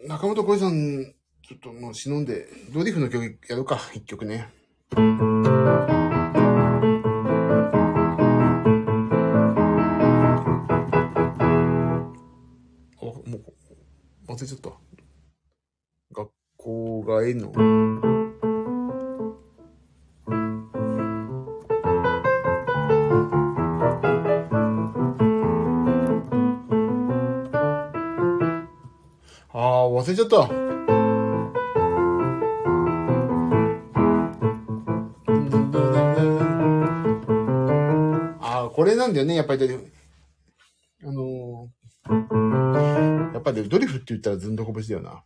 [0.06, 1.14] 中本浩二さん、
[1.48, 4.52] ちょっともう忍んで、ドリフの曲やろうか、一曲ね。
[4.94, 5.00] あ、
[13.00, 13.14] も
[14.28, 14.70] う、忘れちゃった。
[16.12, 18.15] 学校がえの。
[30.16, 30.48] ちゃった。
[38.40, 39.68] あ、これなんだよね、やっぱり。
[41.04, 45.22] あのー、やっぱりドリフって言ったらずんどこ節だよな。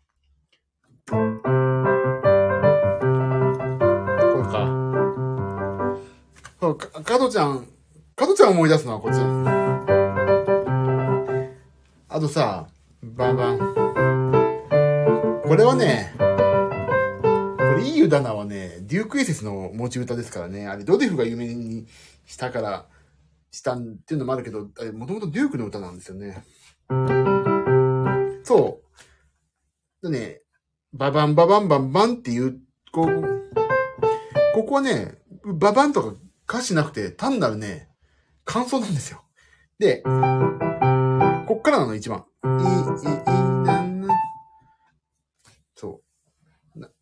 [1.06, 1.22] これ
[4.44, 4.68] か。
[6.60, 7.66] そう、か、かどちゃん、
[8.16, 9.20] かどちゃん思い出すのはこっち。
[12.08, 12.66] あとさ、
[13.02, 13.79] バンバン。
[15.50, 16.22] これはね、こ
[17.76, 20.68] れいい歌なはね、デュークエセスの持ち歌ですからね。
[20.68, 21.88] あれ、ドデフが有名に
[22.24, 22.86] したから、
[23.50, 26.44] したんっていうのもあるけど、あれ、もともとデュークの歌なんですよね。
[28.44, 28.80] そ
[30.02, 30.08] う。
[30.08, 30.42] でね、
[30.92, 32.60] ババンババンバンバンっていう、
[32.92, 33.50] こう、
[34.54, 36.14] ここはね、ババンとか
[36.48, 37.88] 歌詞なくて、単なるね、
[38.44, 39.24] 感想なんですよ。
[39.80, 40.10] で、こ
[41.58, 42.24] っからなの一番。
[42.44, 43.59] いい、い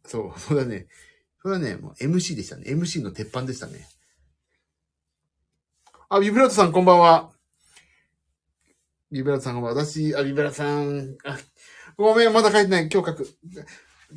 [0.08, 0.34] そう。
[0.40, 0.88] そう、だね。
[1.40, 2.64] それはね、もう MC でしたね。
[2.70, 3.86] MC の鉄板でしたね。
[6.08, 7.32] あ、ビブラートさんこんばんは。
[9.12, 9.74] ビブラートさんは。
[9.74, 11.38] 私、あ、ビブラートさん、あ、
[11.96, 12.88] ごめん、まだ書いてない。
[12.92, 13.26] 今日書く。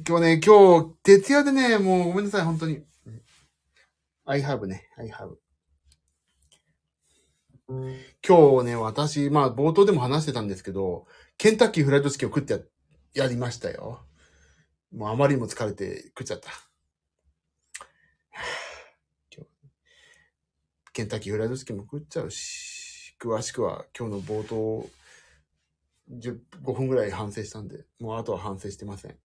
[0.08, 2.84] 今日ね、今日、徹夜でね、もうごめんなさい、本当に。
[4.26, 5.36] I have ね、I have。
[8.26, 11.06] 今日ね、私、まあ、冒頭でも話してたんですけど、
[11.38, 12.60] ケンタッキーフライドチキンを食ってや
[13.14, 14.06] やりましたよ。
[14.92, 16.50] もうあまりにも疲れて食っちゃった。
[16.50, 19.50] はぁ今日
[20.94, 24.90] ケンタッキーフライドチキンも食っちゃうし、詳しくは今日の冒頭、
[26.12, 29.16] 15分ぐらい反省したんで、もうあとは反省してません。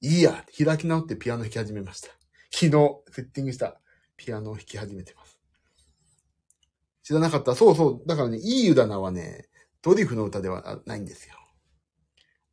[0.00, 2.08] いいや開き直ってピアノ弾き始めました。
[2.50, 2.70] 昨日、
[3.10, 3.80] セッティングした
[4.16, 5.38] ピアノを弾き始めてます。
[7.02, 7.54] 知らなかった。
[7.54, 8.08] そうそう。
[8.08, 9.48] だからね、いい歌なはね、
[9.82, 11.34] ドリフの歌ではないんですよ。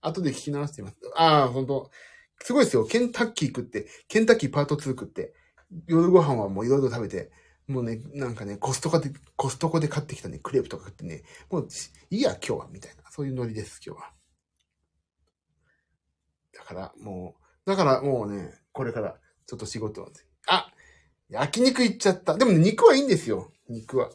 [0.01, 0.97] 後で聞き直してみます。
[1.15, 1.91] ああ、本当
[2.43, 2.85] すごいですよ。
[2.85, 5.33] ケンタッキー食って、ケンタッキーパート2食って、
[5.87, 7.31] 夜ご飯はもういろいろ食べて、
[7.67, 11.67] もうね、なんかね、コストコで、コストコで買ってきたね、クレープとか食ってね、もう、
[12.09, 13.09] いいや、今日は、みたいな。
[13.11, 14.11] そういうノリです、今日は。
[16.53, 17.35] だから、も
[17.65, 20.09] う、だからもうね、これから、ちょっと仕事を。
[20.47, 20.71] あ
[21.29, 22.37] 焼肉行っちゃった。
[22.37, 23.51] でもね、肉はいいんですよ。
[23.69, 24.09] 肉は。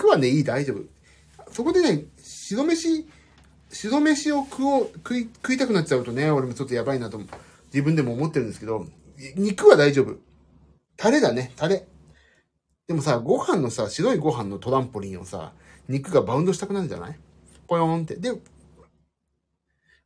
[0.00, 1.52] 肉はね、いい、大丈夫。
[1.52, 3.06] そこでね、白飯、
[3.68, 7.20] 白飯を食おう、食い、食いたくなっちゃうとね、俺もちょっとやばいなと、
[7.66, 8.86] 自分でも思ってるんですけど、
[9.36, 10.16] 肉は大丈夫。
[10.96, 11.86] タレだね、タレ。
[12.88, 15.52] でもさ、ご飯のさ、白いご飯のトランポリンをさ、
[15.86, 17.18] 肉がバウンドしたくなるんじゃない？
[17.68, 18.16] ポヨーンって。
[18.16, 18.32] で、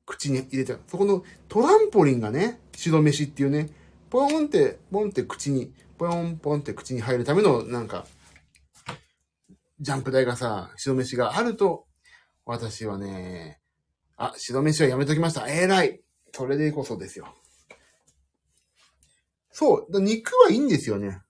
[0.05, 0.81] 口に入れちゃう。
[0.89, 3.69] そこのトランポリンがね、白飯っていうね、
[4.11, 8.07] ポヨンって、ポンって口に、ポヨンポンって口に入るための、なんか、
[9.81, 11.87] ジャンプ台がさ、白飯があると、
[12.47, 13.61] 私はね、
[14.17, 15.49] あ、白飯はやめときました。
[15.49, 16.01] えらい。
[16.33, 17.35] それでこそですよ。
[19.51, 20.01] そう。
[20.01, 21.21] 肉はいいんですよね。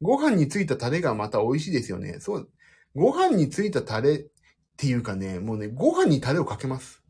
[0.00, 2.18] ご飯についたタレがまた美味しいですよね。
[2.20, 2.50] そう。
[2.94, 4.26] ご飯についたタレっ
[4.76, 7.02] ていうかね、もうね、ご飯にタレをかけます。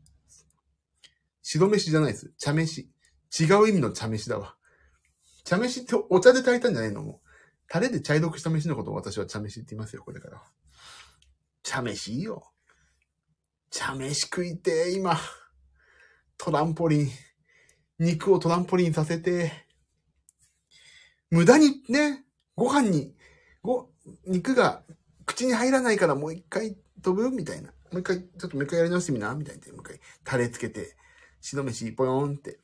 [1.41, 2.33] 白飯じゃないです。
[2.37, 2.89] 茶飯。
[3.39, 4.55] 違う意味の茶飯だわ。
[5.45, 7.01] 茶飯ってお茶で炊いたんじゃないの？
[7.01, 7.20] もう。
[7.71, 10.43] タレで茶色くした飯のことを私は茶飯って言いますよ、これからは。
[11.63, 12.51] 茶飯いいよ。
[13.69, 15.17] 茶飯食いて、今。
[16.37, 17.09] トランポリン。
[17.97, 19.53] 肉をトランポリンさせて。
[21.29, 22.25] 無駄にね、
[22.57, 23.15] ご飯に、
[23.63, 23.89] ご、
[24.27, 24.83] 肉が
[25.25, 27.33] 口に入らないからもう一回飛ぶ？
[27.33, 27.69] みたいな。
[27.69, 29.33] もう一回、ちょっともう一回やり直してみな？
[29.33, 29.71] みたいな。
[29.71, 30.97] もう一回、タレつけて、
[31.39, 32.59] 白飯ポヨーンって。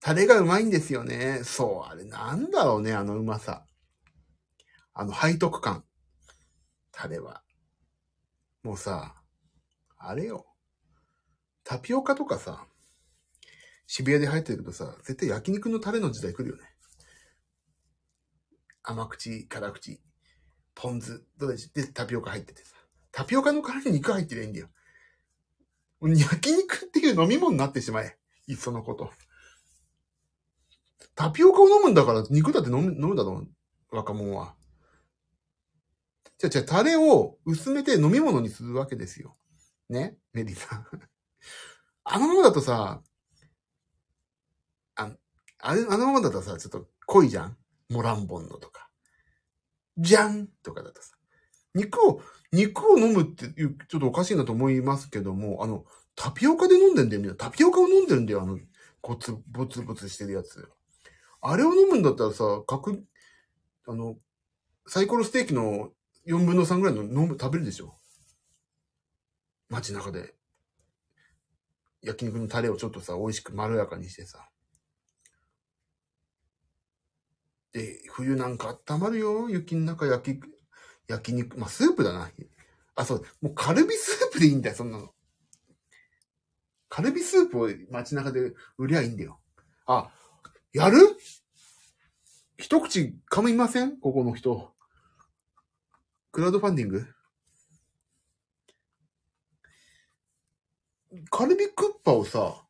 [0.00, 1.40] タレがうまいんですよね。
[1.44, 3.64] そう、あれなんだろうね、あのうまさ。
[4.94, 5.84] あの背徳感。
[6.92, 7.42] タレは。
[8.62, 9.14] もうさ、
[9.96, 10.46] あれよ。
[11.64, 12.66] タピオカとかさ、
[13.86, 16.62] 渋谷で入ってるけどさ、絶対焼肉のタレの時代来るよね。
[18.82, 20.00] 甘口、辛口、
[20.74, 22.76] ポン酢、どれでタピオカ入っててさ。
[23.10, 24.68] タピオカの代わりに肉入ってりゃいいんだよ。
[26.00, 28.16] 焼肉っていう飲み物になってしまえ。
[28.46, 29.10] いっそのこと。
[31.18, 33.44] タピオカを飲むんだから肉だって飲む、飲むだろ
[33.90, 34.54] う、若者は。
[36.38, 39.36] じゃじゃタレを薄めて飲み物にするわけですよ。
[39.90, 40.16] ね？
[40.32, 40.86] メリーさん。
[42.04, 43.02] あのままだとさ、
[44.94, 45.10] あ、
[45.58, 47.56] あれ、あのままだとさ、ちょっと濃いじゃん？
[47.88, 48.88] モランボンドとか。
[49.96, 51.16] じゃんとかだとさ。
[51.74, 57.34] 肉を、肉を飲むっていう、ちょっとおかしいなと思いますけども、あの、タピオカで飲んでんだよ、みんな。
[57.34, 58.60] タピオカを飲んでるんだよ、あの、
[59.02, 60.70] ゴツ、ボツボツしてるやつ。
[61.40, 62.98] あれを飲むんだったらさ、角、
[63.86, 64.16] あの、
[64.86, 65.92] サイコロステーキの
[66.26, 67.94] 4分の3ぐらいの飲む、食べるでしょ？
[69.68, 70.34] 街中で。
[72.02, 74.48] 焼肉のタレをちょっとさ、美味しくまろやかにしてさ。
[77.72, 79.50] で、冬なんか温まるよ。
[79.50, 80.40] 雪の中焼き、
[81.06, 81.58] 焼肉。
[81.58, 82.30] まあ、スープだな。
[82.94, 83.24] あ、そう。
[83.40, 85.10] もうカルビスープでいいんだよ、そんなの。
[86.88, 89.40] カルビスープを街中で売りゃいいんだよ。
[89.86, 90.10] あ、
[90.72, 90.98] やる？
[92.58, 93.98] 一口噛みません？
[93.98, 94.72] ここの人。
[96.32, 97.06] クラウドファンディング？
[101.30, 102.64] カルビクッパをさ、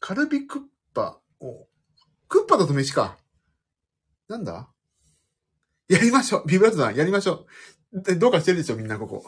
[0.00, 1.68] カルビクッパを、
[2.28, 3.16] クッパだと飯か。
[4.28, 4.68] なんだ？
[5.88, 6.46] やりましょう。
[6.46, 7.46] ビブラートさん、やりましょ
[7.92, 8.16] う。
[8.16, 9.24] どうかしてるでしょみんなここ。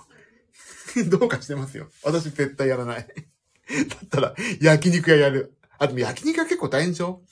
[1.09, 1.89] どうかしてますよ。
[2.03, 3.07] 私絶対やらない。
[3.07, 5.57] だったら、焼肉屋やる。
[5.79, 7.23] あ、でも焼肉屋結構大変でしょ？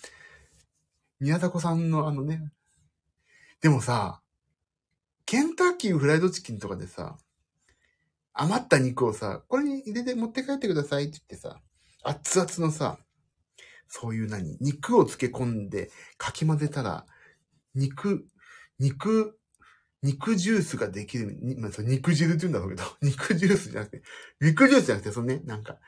[1.20, 2.50] 宮迫さんのあのね。
[3.60, 4.20] でもさ、
[5.24, 7.16] ケンタッキーフライドチキンとかでさ、
[8.34, 11.60] 余った肉をさ、これに入れて持って帰ってくださいって言ってさ、
[12.02, 12.98] 熱々のさ、
[13.86, 17.06] そういう何肉を漬け込んでかき混ぜたら、
[17.74, 18.26] 肉、
[18.78, 19.38] 肉、
[20.02, 24.02] 肉ジュースができる、まあ、そ肉汁って言うんだろうけど、肉ジュースじゃなくて、
[24.40, 25.78] 肉ジュースじゃなくて、そのね、なんか、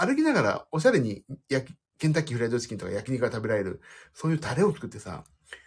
[0.00, 3.80] 歩きながらおしゃれに焼き、ケンタッキーフライドチキンとか焼肉が食べられる、
[4.14, 5.24] そういうタレを作ってさ、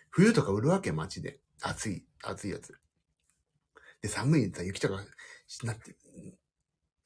[0.09, 1.39] 冬とか売るわけ、街で。
[1.61, 2.73] 暑い、暑いやつ。
[4.01, 5.03] で、寒いさ、雪とか、
[5.63, 5.95] なって、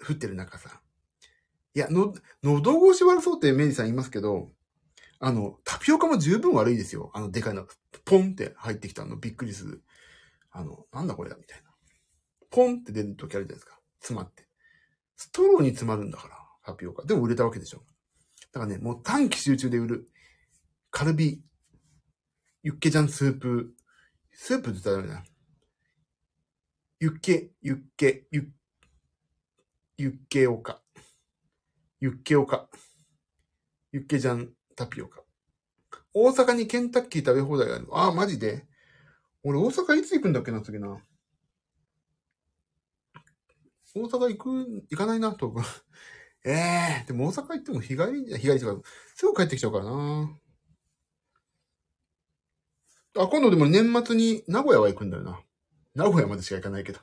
[0.07, 0.81] 降ってる中さ。
[1.73, 2.13] いや、の、
[2.43, 4.51] 喉越し悪そうってメリーさん言いますけど、
[5.19, 7.09] あの、タピオカも十分悪いですよ。
[7.15, 7.67] あの、でかいの、
[8.05, 9.83] ポンって入ってきたの、びっくりする。
[10.51, 11.71] あの、なんだこれだ、みたいな。
[12.51, 13.79] ポンって出る時あるじゃないですか。
[13.99, 14.47] 詰まって。
[15.15, 17.05] ストローに詰まるんだから、タピオカ。
[17.05, 17.83] でも売れたわけでしょ。
[18.51, 20.09] だからね、もう短期集中で売る。
[20.89, 21.41] カルビ、
[22.63, 23.75] ユッケジャンスープ、
[24.31, 25.23] スープって言ったらダメだ。
[26.99, 28.45] ユッケ、ユッケ、ユッ、
[29.97, 30.81] ユッケオカ。
[31.99, 32.67] ユッケオカ。
[33.91, 35.21] ユッケジャンタピオカ。
[36.13, 37.87] 大阪にケンタッキー食べ放題がある。
[37.91, 38.65] ああ、マジで？
[39.43, 40.97] 俺大阪いつ行くんだっけな、次な。
[43.93, 45.53] 大阪行く、行かないな、と。
[46.45, 50.37] ええー、でも大阪行っても日帰り、日帰りとか、すぐ帰ってきちゃうからな。
[53.17, 55.39] あ、今度でも年末に名古屋は行くんだよな。
[55.95, 56.99] 名古屋までしか行かないけど。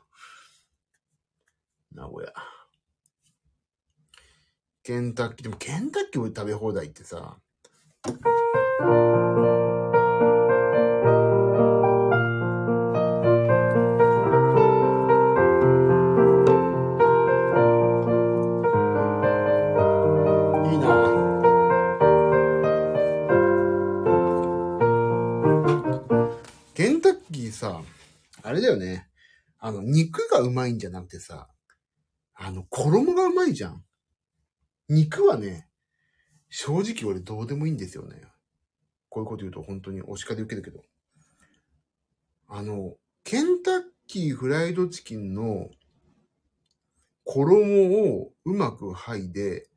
[1.92, 2.32] 名古屋。
[4.84, 7.38] ケンタッキー、でもケンタッキーを食べ放題ってさ、
[28.42, 29.08] あれだよね。
[29.58, 31.48] あの、肉がうまいんじゃなくてさ、
[32.34, 33.84] あの、衣がうまいじゃん。
[34.88, 35.68] 肉はね、
[36.50, 38.22] 正直俺どうでもいいんですよね。
[39.08, 40.82] こういうこと言うと本当にお叱り受けるけど。
[42.48, 45.70] あの、ケンタッキーフライドチキンの
[47.24, 49.68] 衣をうまく剥いで、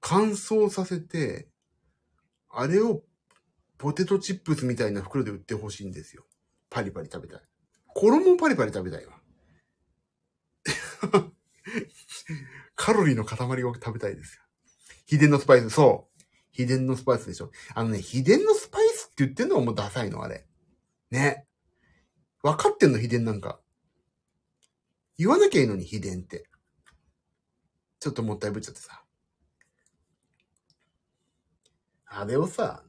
[0.00, 1.48] 乾燥させて、
[2.50, 3.02] あれを
[3.78, 6.24] ポテトチップスみたいな袋で売ってほしいんですよ。
[6.70, 7.42] パリパリ食べたい。
[7.94, 9.20] 衣をパリパリ食べたいわ。
[12.74, 14.42] カロリーの塊を食べたいですよ。
[15.06, 16.22] 秘伝のスパイス、そう。
[16.52, 17.50] 秘伝のスパイスでしょ。
[17.74, 20.46] あのね、秘伝のスパイスって言ってんのはもうダサいの、あれ。
[21.10, 21.46] ね。
[22.42, 23.60] 分かってんの、秘伝なんか。
[25.16, 26.48] 言わなきゃいいのに、秘伝って。
[28.00, 29.04] ちょっともったいぶっちゃってさ。
[32.06, 32.84] あれをさ、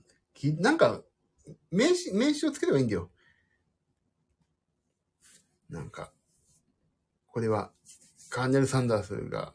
[0.59, 1.03] なんか、
[1.71, 3.11] 名詞、名詞をつければいいんだよ。
[5.69, 6.11] なんか、
[7.27, 7.71] これは、
[8.29, 9.53] カーネル・サンダースが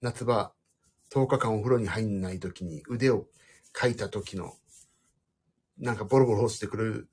[0.00, 0.52] 夏場
[1.10, 3.26] 10日間お風呂に入んない時に腕を
[3.72, 4.56] かいた時の、
[5.78, 7.08] なんかボロボロ落ちてくる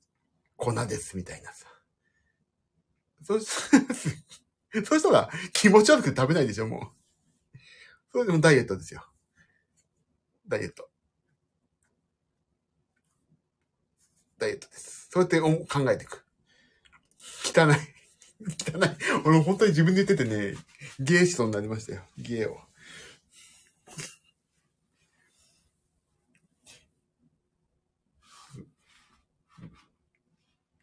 [0.56, 1.66] 粉ですみたいなさ。
[3.22, 3.46] そし、
[4.84, 6.92] そうしたら気持ち悪くて食べないでしょ、も
[7.54, 7.58] う。
[8.12, 9.04] それでもダイエットですよ。
[10.46, 10.88] ダイエット。
[14.38, 15.08] ダイエットです。
[15.10, 16.24] そうやって考えていく。
[17.44, 18.03] 汚い。
[18.40, 18.80] 汚い。
[19.24, 20.56] 俺本当に自分で言っててね、
[20.98, 22.02] ゲーしそうになりましたよ。
[22.18, 22.58] ゲーを。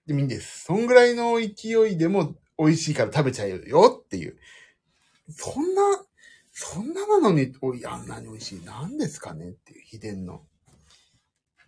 [0.07, 0.65] でもいいんです。
[0.65, 4.37] そんぐらいの勢いでも美味しいから食べちゃうよっていう。
[5.29, 5.81] そんな、
[6.51, 8.61] そんななのに、おい、あんなに美味しい。
[8.65, 10.43] なんですかねっていう秘伝の。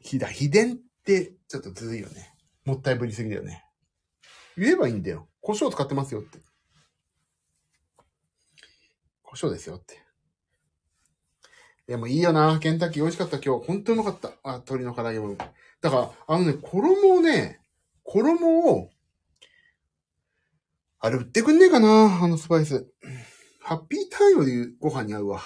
[0.02, 2.36] 秘だ、秘伝ってちょっとずるいよね。
[2.66, 3.66] もったいぶりすぎだよね。
[4.58, 5.28] 言えばいいんだよ。
[5.42, 6.40] 胡椒使ってますよって。
[9.24, 10.04] 胡椒ですよって。
[11.88, 12.60] でもいいよな。
[12.60, 13.68] ケンタッキー美味しかった今日。
[13.68, 14.30] 本当にうまかった。
[14.44, 15.36] あ、鶏の唐揚げも。
[15.82, 17.60] だから、あのね、衣をね、
[18.04, 18.90] 衣を、
[21.00, 22.88] あれ売ってくんねえかなあのスパイス。
[23.60, 25.42] ハッピーターンよりご飯に合うわ。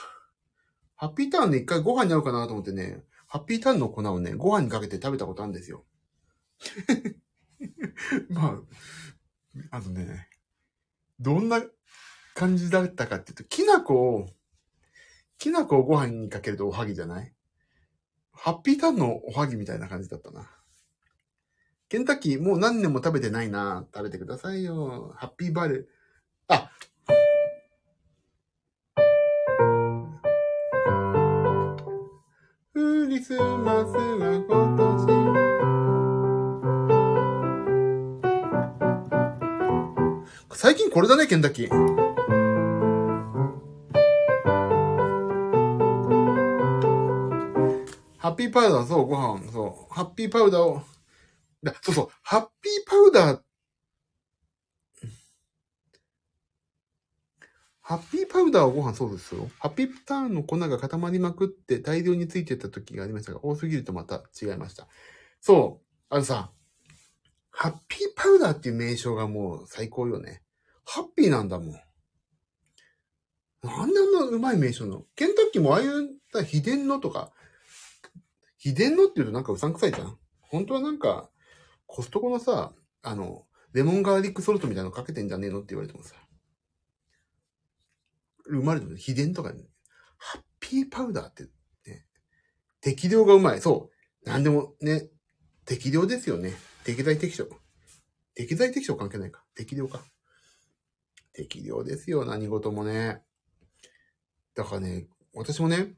[0.96, 5.86] ハッピーターンで一回ご飯に合うかなと思ってね、ハッピーターンの粉をね、ご飯にかけて食べたことあるんですよ。
[8.30, 8.62] ま
[9.72, 10.30] あ、あのね、
[11.20, 11.64] どんな
[12.36, 14.30] 感じだったかっていうと、きな粉を、
[15.38, 17.34] きな粉をご飯にかけるとおはぎじゃない？
[18.32, 20.50] ハッピーターンのおはぎみたいな感じだったな。
[21.90, 23.88] ケンタッキーもう何年も食べてないな。
[23.94, 25.14] 食べてくださいよ。
[25.16, 25.90] ハッピーバル。
[26.48, 26.70] あ
[32.74, 34.87] クリスマスは今年。
[40.78, 41.70] 近これだね、ケンタッキー。
[48.18, 49.94] ハッピーパウダー、そう、ご飯、そう。
[49.94, 50.82] ハッピーパウダーを、
[51.82, 53.42] そうそう、ハッピーパウダー、
[57.82, 59.50] ハッピーパウダーをご飯そうですよ。
[59.60, 64.88] ハッピーターンの粉が固まりまくって大量についてた時がありましたが、多すぎるとまた違いました。
[65.40, 65.86] そう。
[66.10, 66.52] あのさ、
[67.50, 70.42] ハッピーパウダーっていう名称がもう最高よね。
[70.90, 71.68] ハッピーなんだもん。
[73.64, 77.34] なんであんなうまい名称のケンタッキーもああいうさ秘伝のとか、
[78.58, 81.30] 秘伝のって言うとなんかうさんくさいじゃん本当はなんか、
[81.86, 82.74] コストコのさ、
[83.04, 86.16] あの、レモンガーリックソルトみたいなのかけてんじゃねえのって言われてもさ。
[88.46, 89.70] 生まれても秘伝とかに、
[90.18, 91.44] ハッピーパウダーって
[91.86, 92.06] ね、
[92.80, 93.62] 適量がうまい。
[93.62, 93.90] そ
[94.26, 94.30] う。
[94.30, 95.10] なんでもね、
[95.66, 96.54] 適量ですよね。
[96.86, 97.50] 適材適所。
[98.36, 99.44] 適材適所関係ないか。
[99.54, 100.02] 適量か。
[101.38, 103.22] 適量ですよ、何事もね。
[104.56, 105.94] だからね、私もね、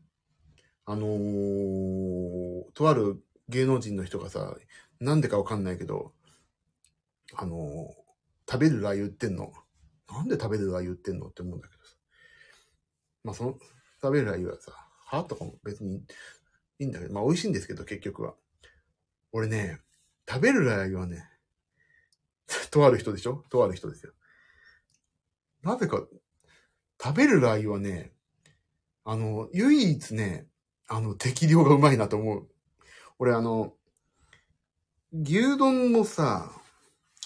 [0.86, 4.58] あのー、とある芸能人の人がさ、
[5.00, 6.12] なんでかわかんないけど、
[7.36, 9.54] あのー、食べるラー油ってんの。
[10.12, 11.96] なんで食べるラー油ってんのって思うんだけどさ。
[13.24, 13.58] まあ、その、
[14.02, 14.74] 食べるラー油はさ、
[15.06, 16.04] はとかも別に
[16.80, 18.36] いいんだけど、まあ、美味しいんですけど、結局は。
[19.32, 19.80] 俺ね、
[20.28, 21.30] 食べるラー油はね、
[22.72, 23.46] とある人でしょ？
[23.50, 24.12] とある人ですよ。
[25.64, 26.06] なぜか、
[27.02, 28.12] 食べるラー油はね、
[29.06, 30.48] あの、唯一ね、
[30.88, 32.50] あの、適量がうまいなと思う。
[33.18, 33.74] 俺あの、
[35.12, 36.52] 牛丼のさ、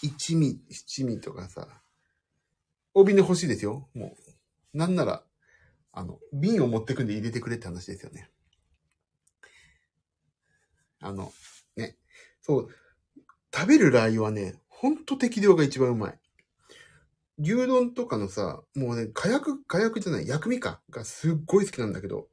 [0.02, 1.68] 一味、七味とかさ、
[2.94, 3.90] 大瓶で欲しいですよ。
[3.94, 4.16] も
[4.74, 4.78] う。
[4.78, 5.24] なんなら、
[5.92, 8.30] あの、瓶を持ってくんで入れてくれって話ですよね。
[11.00, 11.32] あの、
[11.76, 11.98] ね。
[12.42, 12.70] そう。
[13.54, 16.20] 食べるラー油はね、ほんと適量が一番うまい。
[17.44, 22.28] 牛丼とかのさ、もうね、火薬、火薬じゃない、薬味かがすっごい好きなんだけど、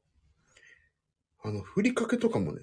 [1.43, 2.61] あの、ふりかけとかもね、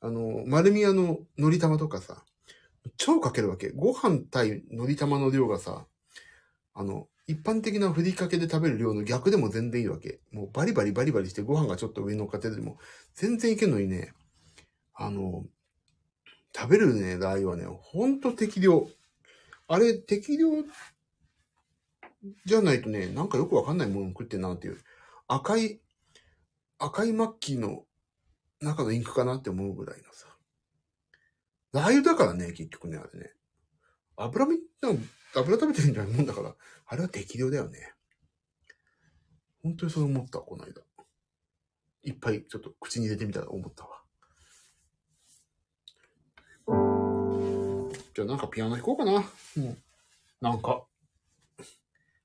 [0.00, 2.24] あの、丸み屋の海苔玉とかさ、
[2.96, 3.70] 超かけるわけ。
[3.70, 5.86] ご飯対海苔玉の量がさ、
[6.74, 10.20] あの、一般的なふりかけで食べる量の逆でも全然いいわけ。
[10.30, 12.78] もうバリバリバリバリしてご飯がちょっと上乗っかってても、
[13.14, 14.12] 全然いけんのにね、
[14.94, 15.44] あの、
[16.54, 18.88] 食べるね、ラー油はね、ほんと適量。
[19.66, 20.50] あれ、適量
[22.46, 24.80] じゃないとね、なんかよくわかんないもの食ってんなっていう。
[25.28, 25.80] 赤い、
[26.78, 27.84] 赤いマッキーの
[28.60, 30.26] 中のインクかなって思うぐらいのさ。
[31.72, 33.32] ラー油だからね、結局ね、あれね。
[34.16, 34.58] 油み、
[35.34, 36.54] 油食べてるみたいなもんだから、
[36.86, 37.92] あれは適量だよね。
[39.62, 40.82] 本当にそう思った、この間。
[42.04, 44.02] いっぱいちょっと口に入れてみたら思ったわ。
[48.14, 49.12] じゃあなんかピアノ弾こうかな。
[49.12, 49.76] もう、
[50.40, 50.84] なんか。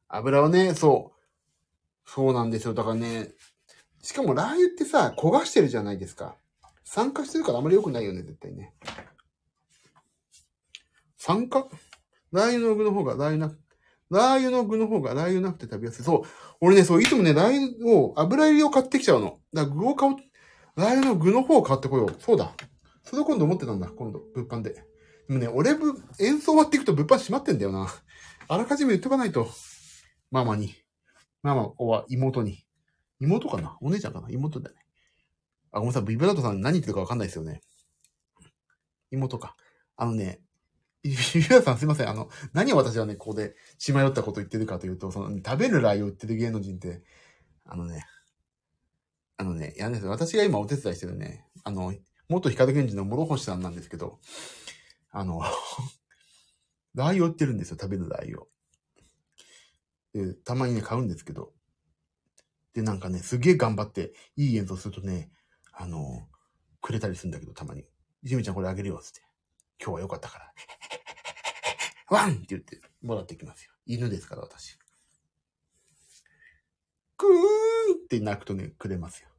[0.10, 1.20] 油はね、そう。
[2.06, 2.74] そうなんですよ。
[2.74, 3.30] だからね、
[4.02, 6.36] しかもラー油ってさ、焦がしてるじゃないですか。
[6.84, 8.74] 酸化してるからあまり良くないよね、絶対ね。
[11.18, 11.68] 酸化？
[12.32, 13.60] ラー油の具の方が、ラー油なく、
[14.10, 16.06] ラー油の具の方がラー油なくて食べやすい。
[16.06, 16.22] そう。
[16.62, 19.40] 俺ね、そう、いつもね、ラー油を、油入りを買ってきちゃうの。
[19.54, 20.16] だから具を買う、
[20.76, 22.16] ラー油の具の方を買ってこよう。
[22.20, 22.52] そうだ。
[23.04, 24.72] それを今度思ってたんだ、今度、物販で。
[24.72, 24.84] で
[25.30, 27.88] もね、俺ぶ、演奏終わっていくと物販閉まってんだよな。
[28.48, 29.48] あらかじめ言っとかないと。
[30.32, 30.76] ママに。
[31.42, 32.66] ママは妹に。
[33.20, 33.78] 妹かな？
[33.82, 34.30] お姉ちゃんかな？
[34.30, 34.76] 妹だね。
[35.72, 36.04] あ、ごめんなさい。
[36.04, 37.62] ビブラートさん何言ってるかわかんないですよね。
[39.12, 39.56] 妹か。
[39.96, 40.42] あのね、
[41.04, 42.10] ビブラートさんすいません。
[42.10, 47.02] あの、何を私はね、ここで血迷ったこと言ってるかというと、その、食べるラー油売ってる芸能人って、
[47.66, 48.06] あのね、
[49.38, 51.94] あのね、いやね、私が今お手伝いしてるね、あの、
[52.28, 54.20] 元光源氏の諸星さんなんですけど、
[55.12, 55.42] あの、
[56.94, 58.48] ラー油売ってるんですよ、食べるラー油を。
[60.14, 61.54] で、たまにね、買うんですけど。
[62.74, 65.32] で、なんかね、すげえ頑張って、いい演奏するとね、
[65.74, 66.28] あの、
[66.82, 67.86] くれたりするんだけど、たまに。
[68.24, 69.22] ジミちゃんこれあげるよ、つって。
[69.82, 70.54] 今日は良かったから。
[72.10, 73.72] ワンって言って、もらってきますよ。
[73.86, 74.78] 犬ですから、私。
[77.18, 79.30] クーって泣くとね、くれますよ。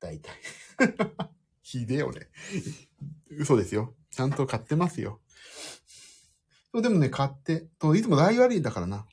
[0.00, 0.34] 大体。
[1.62, 2.28] ひでよね。
[3.30, 3.94] 嘘ですよ。
[4.10, 5.20] ちゃんと買ってますよ。
[6.72, 7.60] そう、でもね、買って。
[7.78, 9.06] と、いつもライ悪いだからな。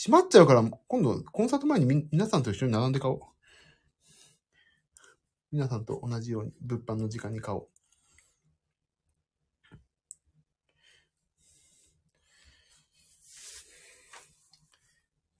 [0.00, 3.20] 閉まっちゃうから、今度、コンサート前にみ、皆さんと一緒に並んで買おう。
[5.50, 7.68] 皆さんと同じように、物販の時間に買おう。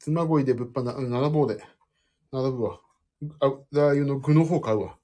[0.01, 1.63] 妻恋で物販な、並ぼうで。
[2.33, 2.81] 並ぶわ。
[3.39, 4.97] あ、ラー油の具の方買うわ。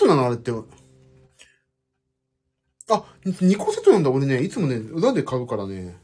[0.00, 0.26] トなの？
[0.26, 0.50] あれって。
[2.92, 4.10] あ、2個セットなんだ。
[4.10, 5.96] 俺ね、いつもね、裏で買うからね、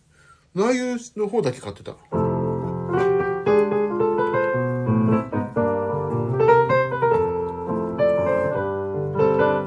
[0.54, 1.96] ラー油の方だけ買ってた。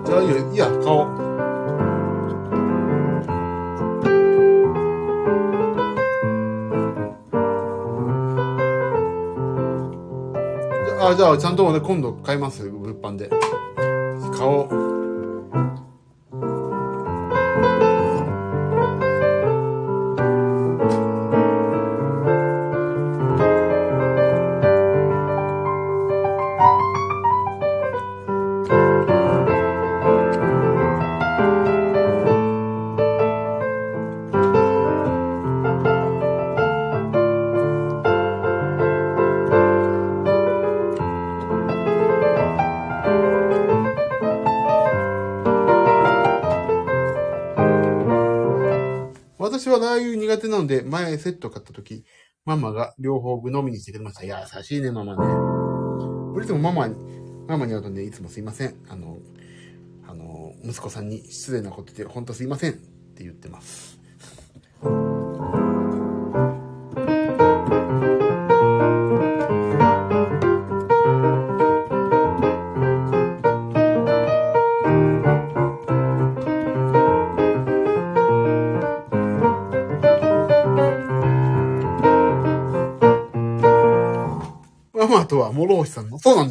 [0.05, 0.53] じゃあいいよ。
[0.53, 1.29] いや、買おう。
[11.01, 12.69] あ、じゃあ、ちゃんと俺今度買います。
[12.69, 13.29] 物販で。
[14.41, 14.88] Oh.
[49.79, 50.15] 買おう。
[50.15, 52.05] 苦手なので、前セット買った時、
[52.45, 54.23] ママが両方具のみにしてくれました。
[54.23, 55.23] 優しいね、ママね。
[56.33, 56.95] 俺いつもママに、
[57.47, 58.75] ママに会うとね、いつもすいません。
[58.89, 59.17] あの、
[60.07, 63.99] あの、息子さんに失礼なことで、ほんとすいませんって言ってます。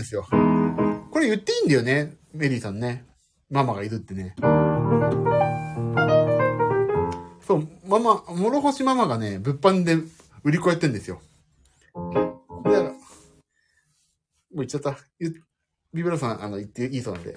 [0.08, 0.26] ですよ。
[1.10, 2.16] これ言っていいんだよね。
[2.32, 3.04] メリーさんね。
[3.50, 4.34] ママがいるってね。
[7.46, 9.96] そう、ママ、諸星ママがね、物販で
[10.44, 11.20] 売り子やってんですよ。
[11.94, 14.96] だから、もう言っちゃった。
[15.92, 17.36] ビブラさん、あの、言っていいそうなんで。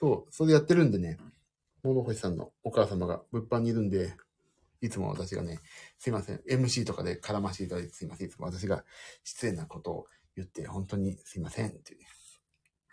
[0.00, 1.18] そう、それやってるんでね、
[1.82, 4.14] 諸星さんのお母様が物販にいるんで、
[4.80, 5.58] いつも私がね、
[5.98, 6.40] すいません。
[6.48, 8.28] MC とかで絡ましていただいてすいません。
[8.28, 8.84] いつも私が
[9.24, 10.06] 失礼なことを
[10.38, 11.96] 言って、本当にすいませんって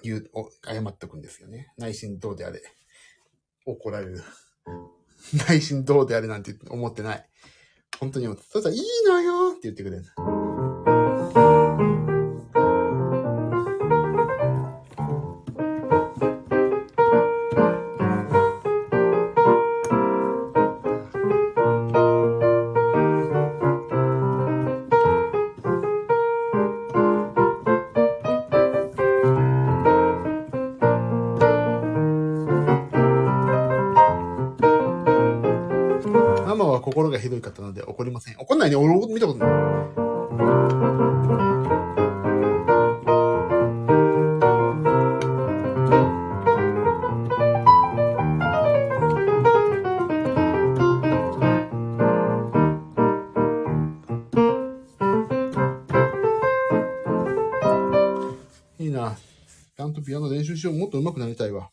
[0.03, 0.29] 言う、
[0.63, 1.71] 謝っておくんですよね。
[1.77, 2.61] 内心どうであれ。
[3.65, 4.23] 怒られる。
[5.47, 7.29] 内心どうであれなんて思ってない。
[7.99, 10.44] 本当に思って、そしたらいいのよって言ってくれる。
[60.45, 60.77] 習しよう。
[60.77, 61.71] もっと上手くなりたいわ。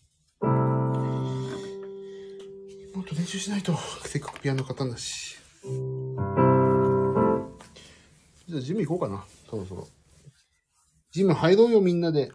[2.95, 3.75] もっと練習しないと。
[4.05, 5.37] せっかくピアノ買ったんだし。
[8.49, 9.25] じゃあジム行こうかな。
[9.49, 9.87] そろそろ。
[11.11, 12.33] ジム入ろうよ、みんなで。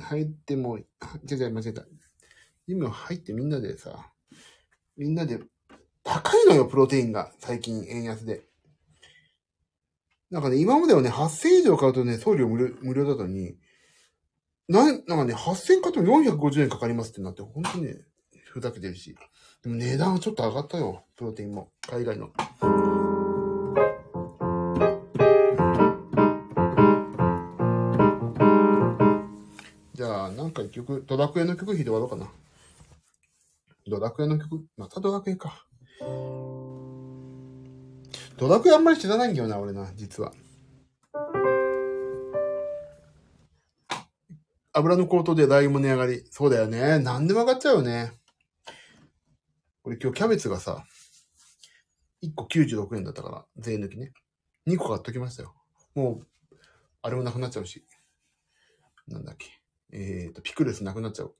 [0.00, 1.84] 入っても、違う違う、間違えた。
[2.66, 4.12] ジム入ってみんなでさ、
[4.96, 5.40] みんなで、
[6.04, 7.32] 高いのよ、プロテインが。
[7.38, 8.42] 最近、円安で。
[10.30, 13.58] なんかね、今まではね、8000以上買うとね、送料無料無料だったのに、
[14.68, 17.96] なん、なんかね、8000買っても450円かかりますってなって、ほんとね、
[18.44, 19.16] ふざけてるし。
[19.62, 21.70] でも値段はちょっと上がったよ、プロテインも。
[21.88, 22.30] 海外の。
[29.94, 32.30] じゃあ、なんか一曲、ドラクエの曲弾いて終わろうかな。
[33.86, 35.66] ドラクエの曲、またドラクエか。
[38.38, 40.32] ドラクエあんまり知らないんだよな、俺な、実は。
[44.72, 46.24] 油の高騰でラー油も値上がり。
[46.30, 46.98] そうだよね。
[46.98, 48.12] なんでも上がっちゃうよね。
[49.84, 50.84] 俺今日キャベツがさ、
[52.22, 54.12] 1個96円だったから、税抜きね。
[54.66, 55.54] 2個買っときましたよ。
[55.94, 56.56] もう、
[57.02, 57.84] あれもなくなっちゃうし。
[59.08, 59.48] なんだっけ。
[59.92, 61.34] えっ、と、ピクルスなくなっちゃう。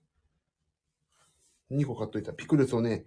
[1.71, 2.33] 2個買っといた。
[2.33, 3.05] ピクルスをね、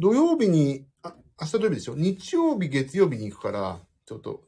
[0.00, 1.94] 土曜日に、あ、明日土曜日でしょ？
[1.94, 4.42] 日曜日、月曜日に行くから、ちょっと、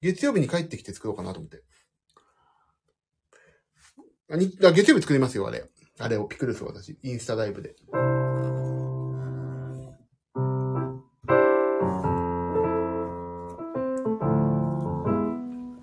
[0.00, 1.64] 月曜日に帰ってきて作ろうかなと思って。
[4.32, 5.64] あにあ月曜日作りますよ、あれ。
[5.98, 7.74] あれを、ピクルス私、インスタライブで。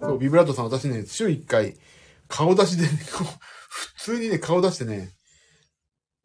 [0.01, 1.75] そう、ビブラートさん、私ね、週1回、
[2.29, 3.27] 顔出しで、ね、こ う
[3.97, 5.13] 普通にね、顔出してね、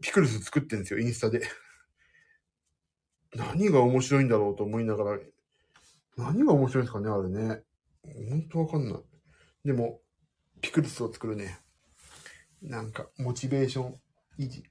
[0.00, 1.42] ピクルス作ってるんですよ、インスタで。
[3.34, 5.20] 何が面白いんだろうと思いながら、
[6.16, 7.64] 何が面白いんですかね、あれね。
[8.30, 9.02] ほんとわかんない。
[9.64, 10.00] でも、
[10.60, 11.58] ピクルスを作るね。
[12.62, 13.94] なんか、モチベーション
[14.38, 14.62] 維持。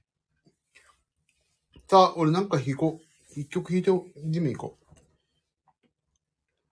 [1.88, 3.40] さあ、俺なんか弾こう。
[3.40, 3.90] 一曲弾いて、
[4.30, 4.82] ジム行こう。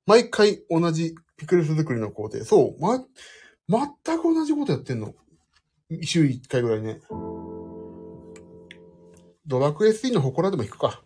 [0.06, 2.44] 毎回同じピクルス作りの工程。
[2.44, 3.04] そう、ま、
[3.68, 5.14] 全く同じことやってんの。
[6.02, 7.00] 週一回ぐらいね。
[9.46, 11.02] ドラクエ3の祠でも弾くか。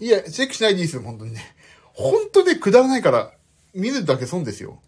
[0.00, 1.54] いや、チェックしないでいいですよ、本当にね。
[1.92, 3.37] 本当ね、くだらないから、
[3.74, 4.82] 見るだけ損ですよ。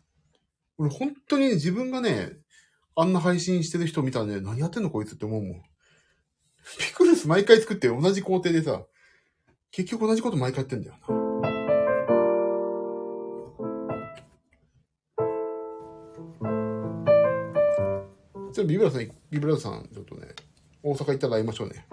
[0.78, 2.32] 俺本当に自分がね、
[2.96, 5.62] あんな配信してる人見たらね、何やってんのこいつって思うもん。
[6.78, 8.84] ピクルス毎回作って同じ工程でさ、
[9.70, 11.20] 結局同じこと毎回やってんだよな。
[18.52, 20.28] ちょっとビブラさん、ビブラさん、ちょっとね、
[20.82, 21.86] 大阪行ったら会いましょうね。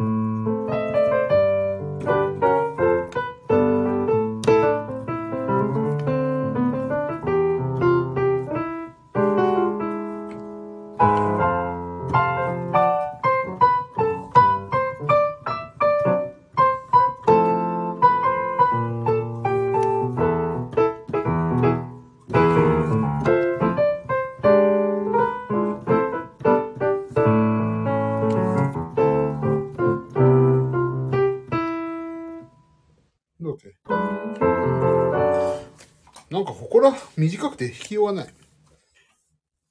[37.58, 38.34] くて引きようがない。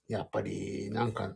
[0.09, 1.33] やっぱり、なんか、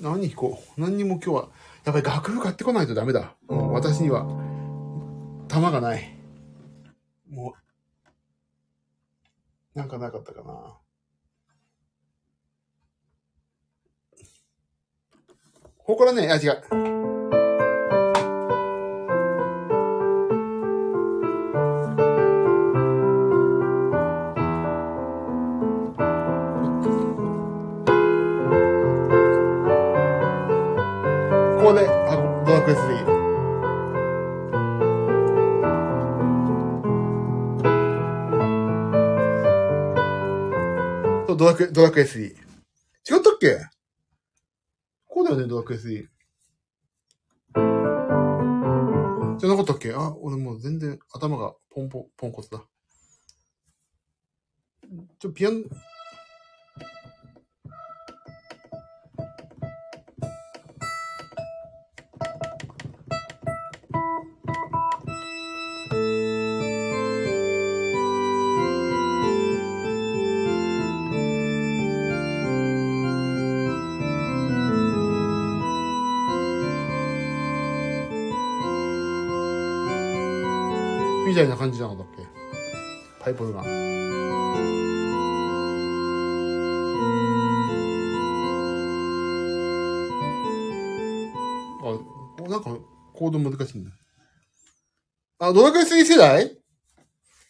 [0.00, 0.80] 何弾こう。
[0.80, 1.48] 何にも今日は、
[1.84, 3.36] やっぱり楽譜買ってこないとダメだ。
[3.48, 4.24] もう私には、
[5.48, 6.16] 弾がない。
[7.28, 7.54] も
[9.74, 10.78] う、なんかなかったかな。
[15.76, 17.47] ほこからね、あ、違う。
[31.68, 32.78] ここで、あの、ドラクエ3。
[41.26, 42.22] そう、ドラクエ、ドラクエ3。
[42.24, 42.36] 違っ
[43.04, 43.58] たっけ？
[45.08, 46.08] こうだよね、ドラクエ3。
[49.36, 49.92] じゃなかったっけ？
[49.92, 52.64] あ、俺もう全然頭がポンポン、ポンコツだ。
[55.18, 55.64] ちょ、ピアノ、
[81.38, 82.26] たいな感じなかったっけ？
[83.20, 83.64] パイプルガン。
[91.84, 92.76] あ、なんか、
[93.14, 93.90] コード難しいんだ。
[95.38, 96.58] あ、ドラクエ3世代？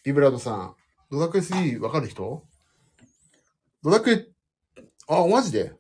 [0.05, 0.75] ビブラードさん。
[1.11, 2.43] ドラクエ3わかる人？
[3.83, 4.27] ドラクエ、
[5.09, 5.73] あ、マジで？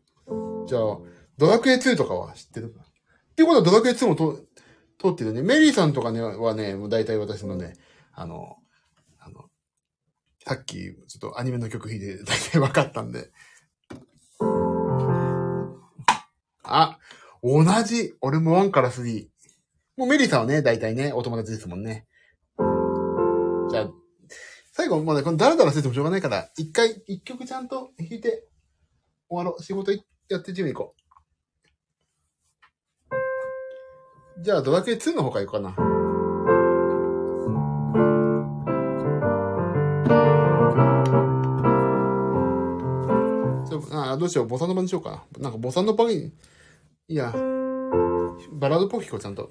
[0.66, 0.98] じゃあ、
[1.36, 2.70] ドラクエ2とかは知ってる？
[2.70, 2.84] かっ
[3.34, 4.38] ていうことはドラクエ2もと
[4.98, 5.42] 通ってるね。
[5.42, 7.74] メリーさんとかね、はね、もう大体私のね、
[8.20, 8.56] あの、
[9.20, 9.44] あの、
[10.44, 13.30] さっき、ちょっとアニメの曲弾いて大体分かったんで。
[16.64, 16.98] あ、
[17.44, 18.14] 同じ。
[18.20, 19.28] 俺も1から3。
[19.96, 22.08] もうメリーさんはね、大体ね、お友達ですもんね。
[23.70, 23.90] じゃあ、
[24.72, 28.48] 最後、もうね、このダラダラしててもしょうがないから、一回、一曲ちゃんと弾いて
[29.28, 29.62] 終わろう。
[29.62, 29.98] 仕事や
[30.38, 30.94] ってジム行こ
[34.40, 34.42] う。
[34.42, 35.97] じゃあ、ドラクエ2の方から行こうかな。
[44.12, 45.42] あどうしよう、ボサノバにしようかな。
[45.42, 46.32] なんかボサノバに、
[47.08, 47.32] いや、
[48.52, 49.50] バラードっぽく聞こう、ちゃんと。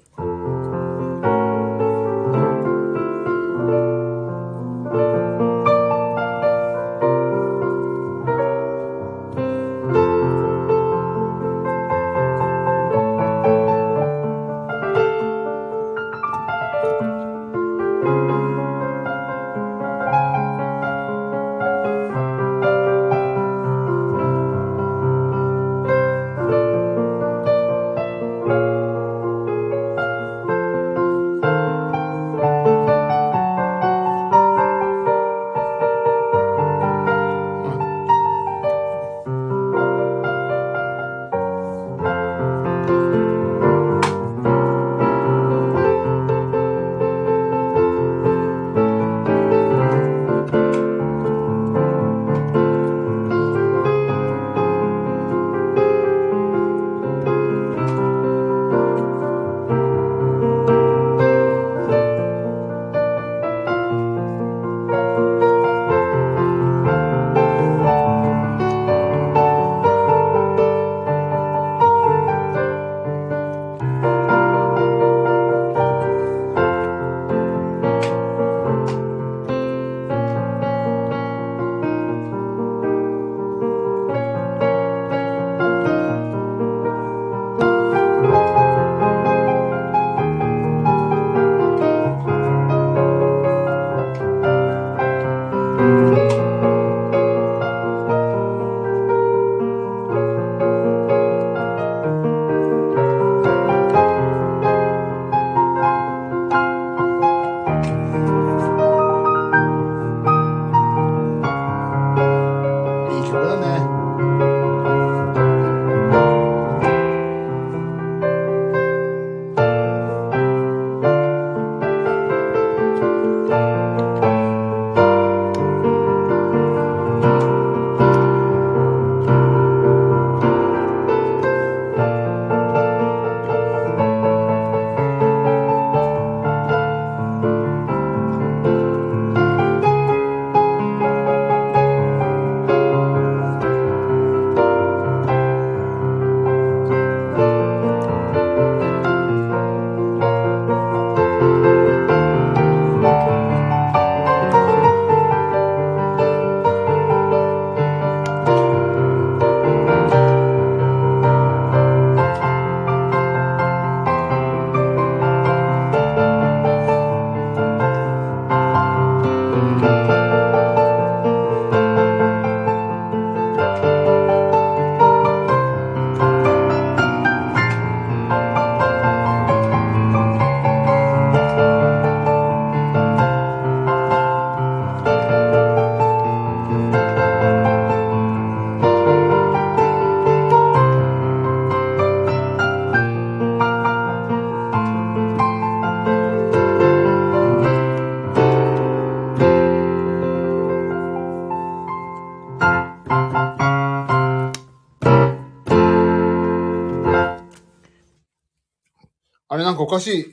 [209.88, 210.20] かおかしい。
[210.20, 210.24] い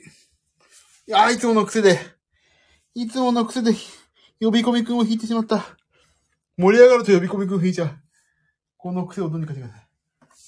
[1.06, 1.98] やいつもの癖で、
[2.94, 3.72] いつもの癖で、
[4.38, 5.64] 呼び込みくんを引いてしまった。
[6.58, 7.90] 盛り上がると呼び込みくん引いちゃう。
[8.76, 9.86] この癖をどうにかしてください。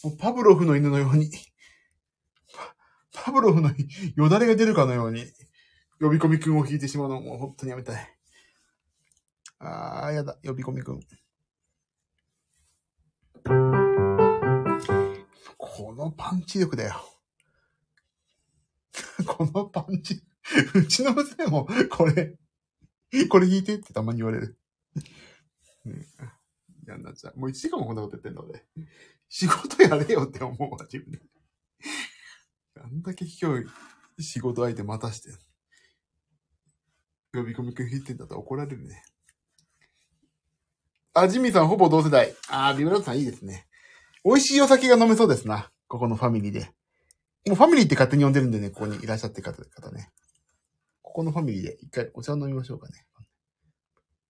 [0.06, 1.30] もうパブロフの犬のように、
[3.14, 3.70] パパブロフの
[4.14, 5.24] よだれが出るかのように、
[6.00, 8.14] 呼び込みくんを引いてしまうのも本当にやめたい。
[9.59, 11.00] あー、やだ、呼び込みくん。
[15.56, 17.17] このパンチ力だよ。
[19.26, 20.22] このパンチ。
[20.74, 22.38] うちの娘も、これ、
[23.28, 24.59] これ弾いてってたまに言われる。
[25.84, 26.07] ね、
[26.86, 27.38] 嫌になっちゃう。
[27.38, 28.66] もう1時間もこんなこと言ってんので。
[29.28, 31.20] 仕事やれよって思うわ、自分で。
[32.80, 33.61] あんだけ今
[34.16, 35.30] 日、仕事相手待たして。
[37.32, 39.03] 呼び込みくん弾いてんだったら怒られるね。
[41.12, 42.34] あ、ジミーさんほぼ同世代。
[42.49, 43.66] あー、ビブラートさんいいですね。
[44.24, 45.70] 美味しいお酒が飲めそうですな。
[45.88, 46.70] ここのファミリーで。
[47.47, 50.11] もうファミリーって勝手に呼んでるんでね、ここにいらっしゃってる方方ね。
[51.03, 53.07] ここのファミリーで一回お茶を飲みましょうかね。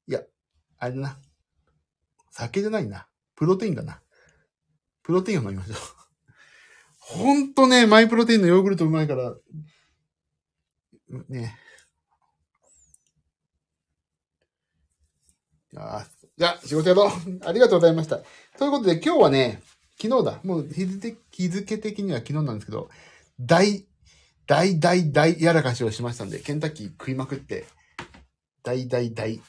[0.07, 0.23] いや、
[0.79, 1.19] あれだな。
[2.31, 3.09] 酒じゃないな。
[3.35, 4.01] プロテインだな。
[5.03, 5.77] プロテインを飲みましょう。
[6.99, 9.35] ほんとね、マイプロテインのヨーグルトうまいから、
[11.29, 11.59] ね。
[15.77, 16.07] あ
[16.37, 17.11] じゃあ、仕事やろう。
[17.45, 18.19] ありがとうございました。
[18.59, 19.63] ということで、今日はね、
[20.01, 20.41] 昨日だ。
[20.45, 22.89] もう日付日付的には昨日なんですけど、
[23.41, 23.87] 大、
[24.47, 27.67] 大大大やらかしをしましたんで、ケンタッキー食いまくって、
[28.63, 29.41] 大大大、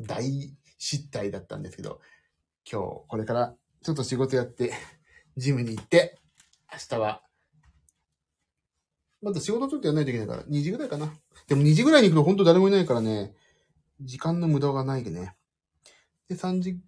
[0.00, 2.00] 大失態だったんですけど、
[2.70, 4.72] 今日これからちょっと仕事やって、
[5.36, 6.18] ジムに行って、
[6.72, 7.22] 明日は、
[9.20, 11.12] まだ仕事ちょっとやらないといけないから、2時ぐらいかな。
[11.46, 13.34] でも2時ぐらいに行くと本当誰もいないからね、
[14.00, 15.36] 時間の無駄がないでね。
[16.28, 16.78] で、3時、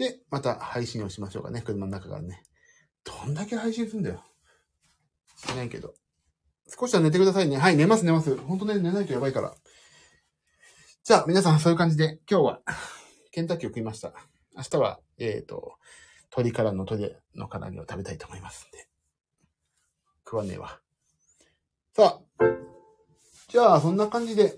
[0.00, 2.42] で、また配信をしましょうかね、車の中からね。
[3.04, 4.24] どんだけ配信するんだよ。
[5.36, 5.92] しないけど。
[6.66, 7.58] 少しは寝てくださいね。
[7.58, 8.34] はい、寝ます寝ます。
[8.34, 9.54] ほんとね、寝ないとやばいから。
[11.04, 12.60] じゃあ、皆さんそういう感じで、今日は、
[13.30, 14.14] ケンタッキーを食いました。
[14.56, 15.74] 明日は、えっ、ー、と、
[16.34, 18.88] 鶏からの鶏の唐揚げを食べたいと思いますんで。
[20.24, 20.80] 食わねえわ。
[21.94, 22.44] さあ、
[23.48, 24.54] じゃあ、そんな感じで、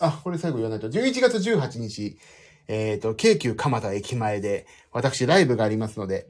[0.00, 0.88] あ、これ最後言わないと。
[0.88, 2.18] 11月18日、
[2.68, 6.28] えっ、ー、と、京急蒲田駅前で、私ライブがありますので、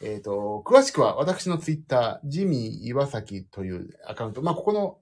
[0.00, 4.98] えっ、ー、と、詳しくは私のツイッター、ジミー岩崎というアカウント、まあ、ここの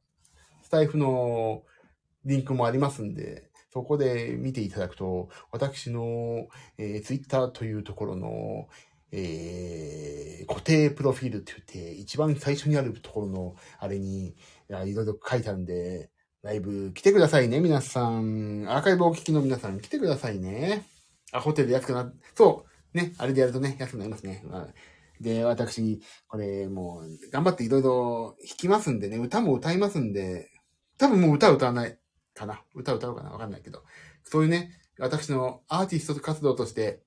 [0.62, 1.62] スタイフの
[2.24, 8.69] リンクもありますんで、そこで見ていただくと、私の、えー、ツイッターというところの、
[9.12, 14.36] えー、固定プロフィールって言って、一番最初にあるところの、あれに、
[14.69, 16.11] いろいろ書いてあるんで、
[16.42, 18.64] ライブ来てくださいね、皆さん。
[18.66, 20.86] アーカイブお聞きの皆さん来てくださいね。
[21.32, 22.64] あ、ホテルで安くな、そ
[22.94, 24.42] う、ね、あれでやるとね、安くなりますね。
[25.20, 30.48] で、私、これもう、頑張っていろいろ弾きますんでね、歌も歌いますんで、
[30.96, 31.98] 多分もう歌歌わない
[32.32, 32.62] かな。
[32.74, 33.82] 歌歌うかなわかんないけど。
[34.22, 37.02] そういうね、私のアーティスト活動として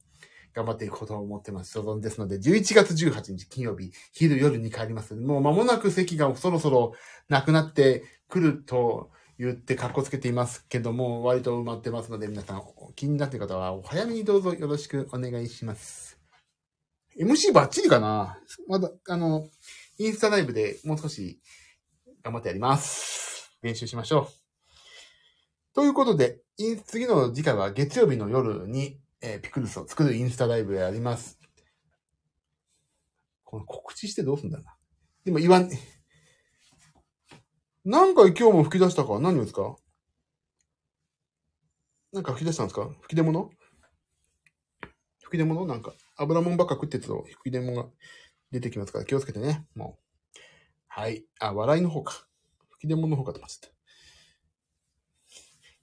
[0.53, 1.71] 頑張っていくことを思ってます。
[1.71, 5.15] 所存ですので、11月18日金曜日、昼夜に帰ります。
[5.15, 6.93] もう間もなく席がそろそろ
[7.29, 12.63] なくなってくると言って格好つけていますけども、割と埋まってますので、皆さん
[12.95, 16.19] 気になっている方はお早めにどうぞよろしくお願いします。
[17.19, 18.39] MC バッチリかな？
[18.67, 19.47] まだ、あの、
[19.97, 21.39] インスタライブでもう少し
[22.23, 23.51] 頑張ってやります。
[23.61, 25.75] 練習しましょう。
[25.75, 26.39] ということで、
[26.85, 31.39] 次の次回は月曜日の夜に、えー、ピクルスを作るインスタライブやります。
[33.43, 34.75] この告知してどうすんだな。
[35.23, 35.69] でも言わん、
[37.85, 39.19] 何回今日も吹き出したか？
[39.19, 39.75] 何をですか？
[42.13, 42.87] なんか吹き出したんですか？
[43.01, 43.49] 吹き出物？
[45.21, 45.65] 吹き出物？
[45.65, 47.89] なんか、油もんばっか食ってると吹き出物が
[48.51, 49.65] 出てきますから気をつけてね。
[49.75, 49.97] も
[50.33, 50.39] う。
[50.87, 51.25] はい。
[51.41, 52.25] あ、笑いの方か。
[52.69, 53.75] 吹き出物の方かと思っちゃった。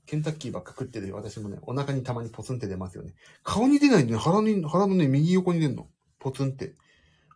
[0.07, 3.13] ケンタッキーばっか食ってる私もね、お腹にたまにポツンって出ますよね。
[3.43, 5.87] 顔に出ないんでね、腹に、腹のね、右横に出るの。
[6.19, 6.73] ポツンって。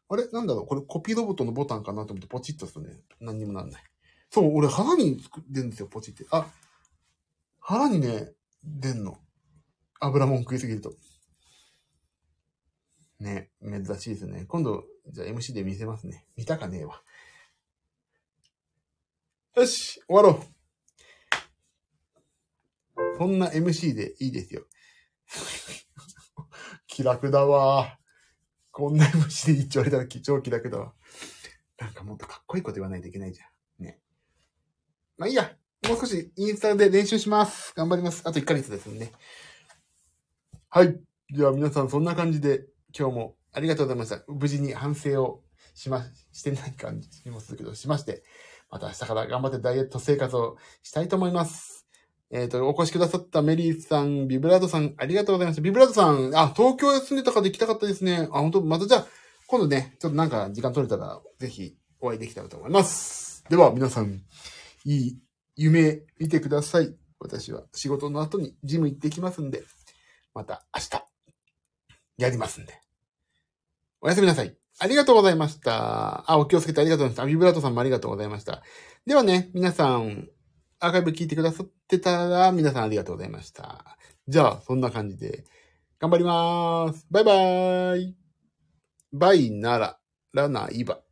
[0.09, 0.27] あれ？
[0.29, 0.67] なんだろう？
[0.67, 3.83] これコピーロボットのボタンかなと思ってポチッとするとね、何にもなんない。
[4.35, 6.27] そう、俺腹に出るんですよ、ポチって。
[6.33, 6.51] あ、
[7.61, 8.33] 腹にね、
[8.65, 9.21] 出んの。
[10.01, 10.93] 油もん食いすぎると。
[13.21, 14.45] ね、珍しいですね。
[14.49, 16.27] 今度、じゃあ MC で見せますね。
[16.35, 17.01] 見たかねえわ。
[19.55, 20.43] よし、終わろ
[22.97, 23.17] う。
[23.17, 24.67] そんな MC でいいですよ。
[26.89, 28.01] 気楽だわ。
[28.73, 30.93] こんな MC でいいって言われたら超気楽だわ。
[31.79, 33.54] なんかもっとかっこいいこと言わないといけないじゃん。
[35.17, 35.51] まあいいや。
[35.89, 37.73] もう少しインスタで練習します。
[37.77, 38.23] 頑張ります。
[38.25, 39.13] あと1ヶ月ですね。
[40.71, 40.99] はい。
[41.31, 42.65] では皆さんそんな感じで
[42.99, 44.25] 今日もありがとうございました。
[44.33, 45.43] 無事に反省を
[45.75, 48.23] しま、してない感じもするけど、しまして、
[48.71, 51.87] また明日から頑張ってダイエット生活をしたいと思います。
[52.31, 55.63] えっ、ー、と、お越しくださったメリーさん、ビブラードさん、ありがとうございました。
[55.63, 58.29] ビブラードさん、あ、東京へ住んでたから行きたかったですね。
[58.33, 59.07] あ、本当またじゃあ、
[59.47, 63.45] 今度ね、ちょっとなんか時間取れたら、ぜひお会いできたらと思います。
[63.49, 64.23] では、皆さん、
[64.85, 65.19] いい
[65.57, 66.95] 夢見てください。
[67.19, 69.63] 私は仕事の後にジム行ってきますんで、
[70.35, 71.05] また明日、
[72.19, 72.81] やりますんで。
[74.01, 74.57] おやすみなさい。
[74.79, 76.31] ありがとうございました。
[76.31, 77.27] あ、お気をつけてありがとうございました。
[77.27, 78.63] ビブラートさんもありがとうございました。
[79.07, 80.29] ではね、皆さん、
[80.81, 83.97] アーカイブ聞いてくださってたら、皆さんありがとうございました。
[84.27, 85.45] じゃあ、そんな感じで、
[86.01, 87.07] 頑張ります。
[87.11, 88.17] バイバーイ。
[89.13, 89.99] バイなら、
[90.33, 91.04] らないば。